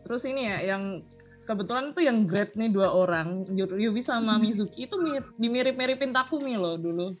[0.00, 1.02] Terus ini ya yang
[1.42, 6.54] kebetulan tuh yang great nih dua orang Yu- Yubi sama Mizuki itu mir- dimirip-miripin Takumi
[6.54, 7.18] loh dulu.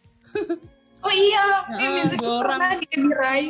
[1.00, 3.44] Oh iya, Ya, di Mizuki pernah di Ebirai.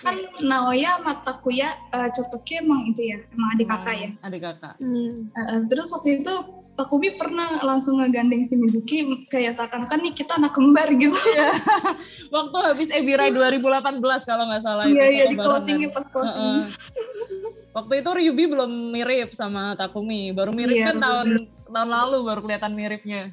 [0.00, 4.08] Kan Naoya sama Takuya eh, cocoknya emang itu ya, emang adik kakak ya.
[4.20, 4.74] Adik kakak.
[4.76, 5.28] Hmm.
[5.30, 6.34] Eh, terus waktu itu
[6.70, 8.98] Takumi pernah langsung ngegandeng si Mizuki
[9.28, 11.12] kayak seakan-akan nih kita anak kembar gitu.
[12.32, 16.40] Waktu habis Ebirai 2018 kalau nggak salah itu Iya iya di closingnya pas closing.
[16.40, 16.62] Heeh.
[17.70, 21.28] Waktu itu Ryubi belum mirip sama Takumi, baru mirip Iya, kan tahun
[21.68, 23.28] tahun lalu baru kelihatan miripnya.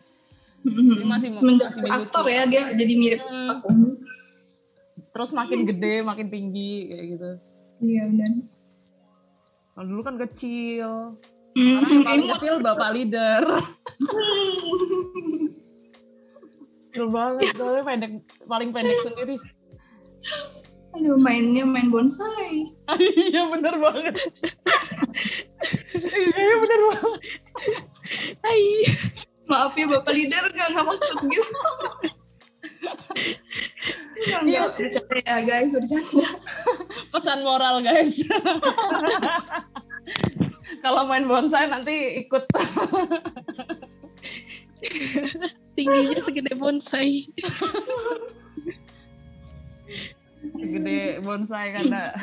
[0.61, 1.07] Mhm.
[1.07, 3.47] masih- Semenjak masih aktor ya dia jadi mirip Hmm.
[3.49, 3.89] Takumi.
[5.17, 7.31] Terus makin gede, makin tinggi kayak gitu.
[7.81, 8.31] Iya benar.
[9.73, 11.17] Kalau dulu kan kecil.
[11.57, 13.41] Hmm, Sekarang yang paling kecil bapak leader.
[16.93, 18.11] Kecil banget, soalnya pendek,
[18.45, 19.41] paling pendek sendiri.
[20.93, 22.69] Aduh mainnya main bonsai.
[23.33, 24.21] iya bener banget.
[26.13, 27.21] iya bener banget.
[28.45, 28.61] Hai.
[29.49, 31.61] Maaf ya bapak leader gak nggak maksud gitu.
[34.17, 36.27] Enggak, enggak, bercanda ya guys, bercanda.
[37.13, 38.17] Pesan moral guys.
[40.83, 42.43] Kalau main bonsai nanti ikut
[45.77, 47.27] Tingginya segede bonsai.
[50.57, 52.13] gede bonsai karena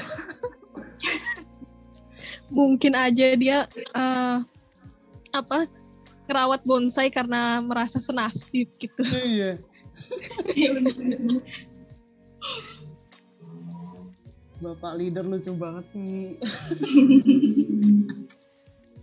[2.51, 4.37] mungkin aja dia eh,
[5.35, 5.67] apa
[6.25, 9.03] ngerawat bonsai karena merasa senasib gitu.
[9.05, 9.61] Iya.
[10.55, 10.71] Iya.
[14.63, 16.39] Bapak leader lucu banget sih.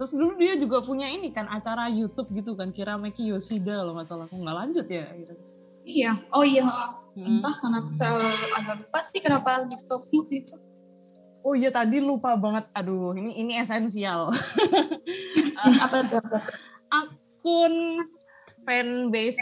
[0.02, 4.10] Terus dulu dia juga punya ini kan acara YouTube gitu kan Kirameki Yoshida kalau nggak
[4.10, 5.06] salah aku nggak lanjut ya.
[5.14, 5.34] Gitu.
[5.86, 6.66] Iya, oh iya.
[7.14, 7.38] Hmm.
[7.38, 10.58] Entah kenapa saya agak lupa sih kenapa di stop itu.
[11.46, 12.66] Oh iya tadi lupa banget.
[12.74, 14.34] Aduh ini ini esensial.
[15.86, 16.26] Apa tuh?
[16.98, 18.02] Akun
[18.64, 19.42] fanbase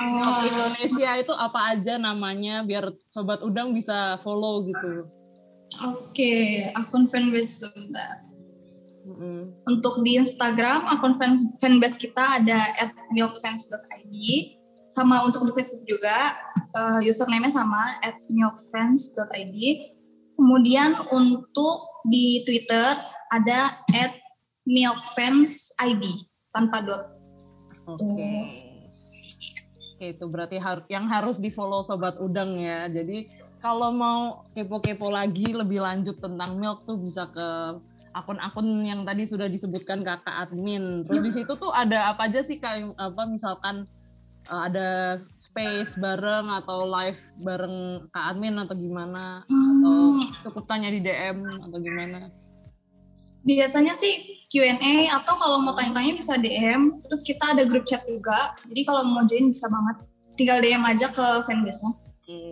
[0.00, 5.04] Oh, Indonesia itu apa aja namanya biar sobat udang bisa follow gitu.
[5.92, 8.24] Oke, akun fanbase sebentar.
[9.04, 9.52] Mm-mm.
[9.68, 14.14] Untuk di Instagram, akun fans, fanbase kita ada at milkfans.id.
[14.88, 19.56] Sama untuk di Facebook juga, eh, username-nya sama at milkfans.id.
[20.32, 21.76] Kemudian untuk
[22.08, 22.96] di Twitter
[23.28, 24.16] ada at
[24.64, 26.00] milkfansid
[26.56, 27.04] tanpa dot.
[27.84, 28.00] Oke.
[28.00, 28.59] Oke,
[30.02, 32.86] itu berarti har- yang harus di follow sobat udang ya.
[32.86, 33.28] Jadi
[33.58, 34.20] kalau mau
[34.50, 37.48] kepo-kepo lagi lebih lanjut tentang milk tuh bisa ke
[38.10, 41.04] akun-akun yang tadi sudah disebutkan kakak admin.
[41.04, 43.84] Terus di situ tuh ada apa aja sih kayak apa misalkan
[44.48, 44.88] uh, ada
[45.36, 47.76] space bareng atau live bareng
[48.08, 49.44] kak admin atau gimana?
[49.44, 52.32] Atau Hmm, cukup tanya di DM atau gimana?
[53.40, 56.98] biasanya sih Q&A atau kalau mau tanya-tanya bisa DM.
[56.98, 58.58] Terus kita ada grup chat juga.
[58.66, 60.02] Jadi kalau mau join bisa banget.
[60.34, 61.92] Tinggal DM aja ke fanbase-nya.
[61.94, 62.42] Oke,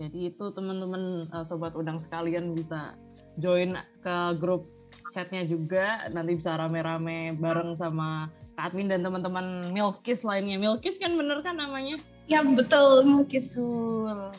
[0.00, 2.96] jadi itu teman-teman uh, sobat udang sekalian bisa
[3.36, 4.72] join ke grup
[5.12, 6.08] chatnya juga.
[6.08, 10.56] Nanti bisa rame-rame bareng sama Kak Admin dan teman-teman Milkis lainnya.
[10.56, 12.00] Milkis kan bener kan namanya?
[12.24, 13.52] Ya betul, Milkis.
[13.52, 14.32] Betul.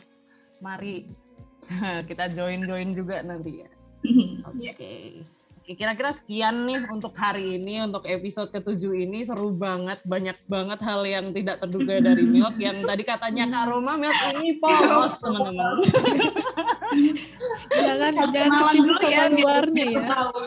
[0.58, 1.06] Mari
[2.10, 3.70] kita join-join juga nanti ya.
[4.56, 4.72] Iya.
[4.72, 4.72] Oke.
[4.72, 4.92] Oke,
[5.66, 11.02] kira-kira sekian nih untuk hari ini, untuk episode ketujuh ini seru banget, banyak banget hal
[11.02, 15.74] yang tidak terduga dari Milk yang tadi katanya Kak Roma Milk ini polos teman-teman.
[17.74, 20.02] Jangan jangan ketipu sama ya, biar- luarnya ya.
[20.06, 20.38] tahu.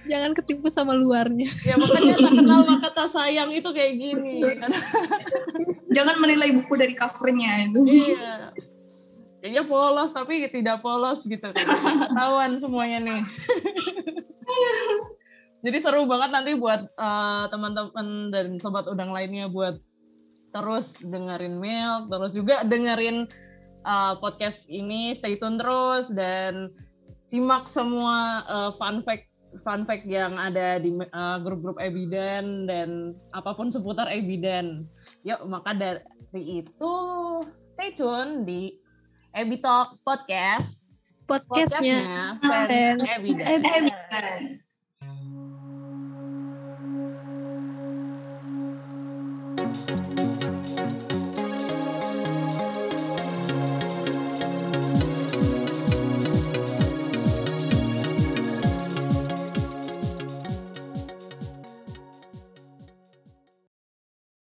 [0.00, 1.48] Jangan ketipu sama luarnya.
[1.62, 4.32] Ya makanya tak kenal maka tak sayang itu kayak gini.
[4.56, 4.70] kan.
[5.90, 7.80] Jangan menilai buku dari covernya itu.
[8.14, 8.54] iya.
[9.40, 11.48] Kayaknya polos tapi tidak polos gitu.
[11.52, 13.20] Ketahuan semuanya nih.
[15.60, 19.76] Jadi seru banget nanti buat eh, teman-teman dan sobat udang lainnya buat
[20.50, 23.28] terus dengerin Milk, terus juga dengerin
[23.84, 26.72] eh, podcast ini, stay tune terus dan
[27.28, 29.30] simak semua eh, fun fact
[29.62, 34.86] fun fact yang ada di eh, grup-grup Ebiden dan apa pun seputar Ebiden.
[35.26, 36.02] Yuk, maka dari
[36.40, 36.94] itu
[37.58, 38.78] stay tune di
[39.34, 40.89] Ebi Talk Podcast.
[41.30, 42.34] Podcastnya.
[42.42, 42.98] Podcastnya.
[42.98, 43.06] Fans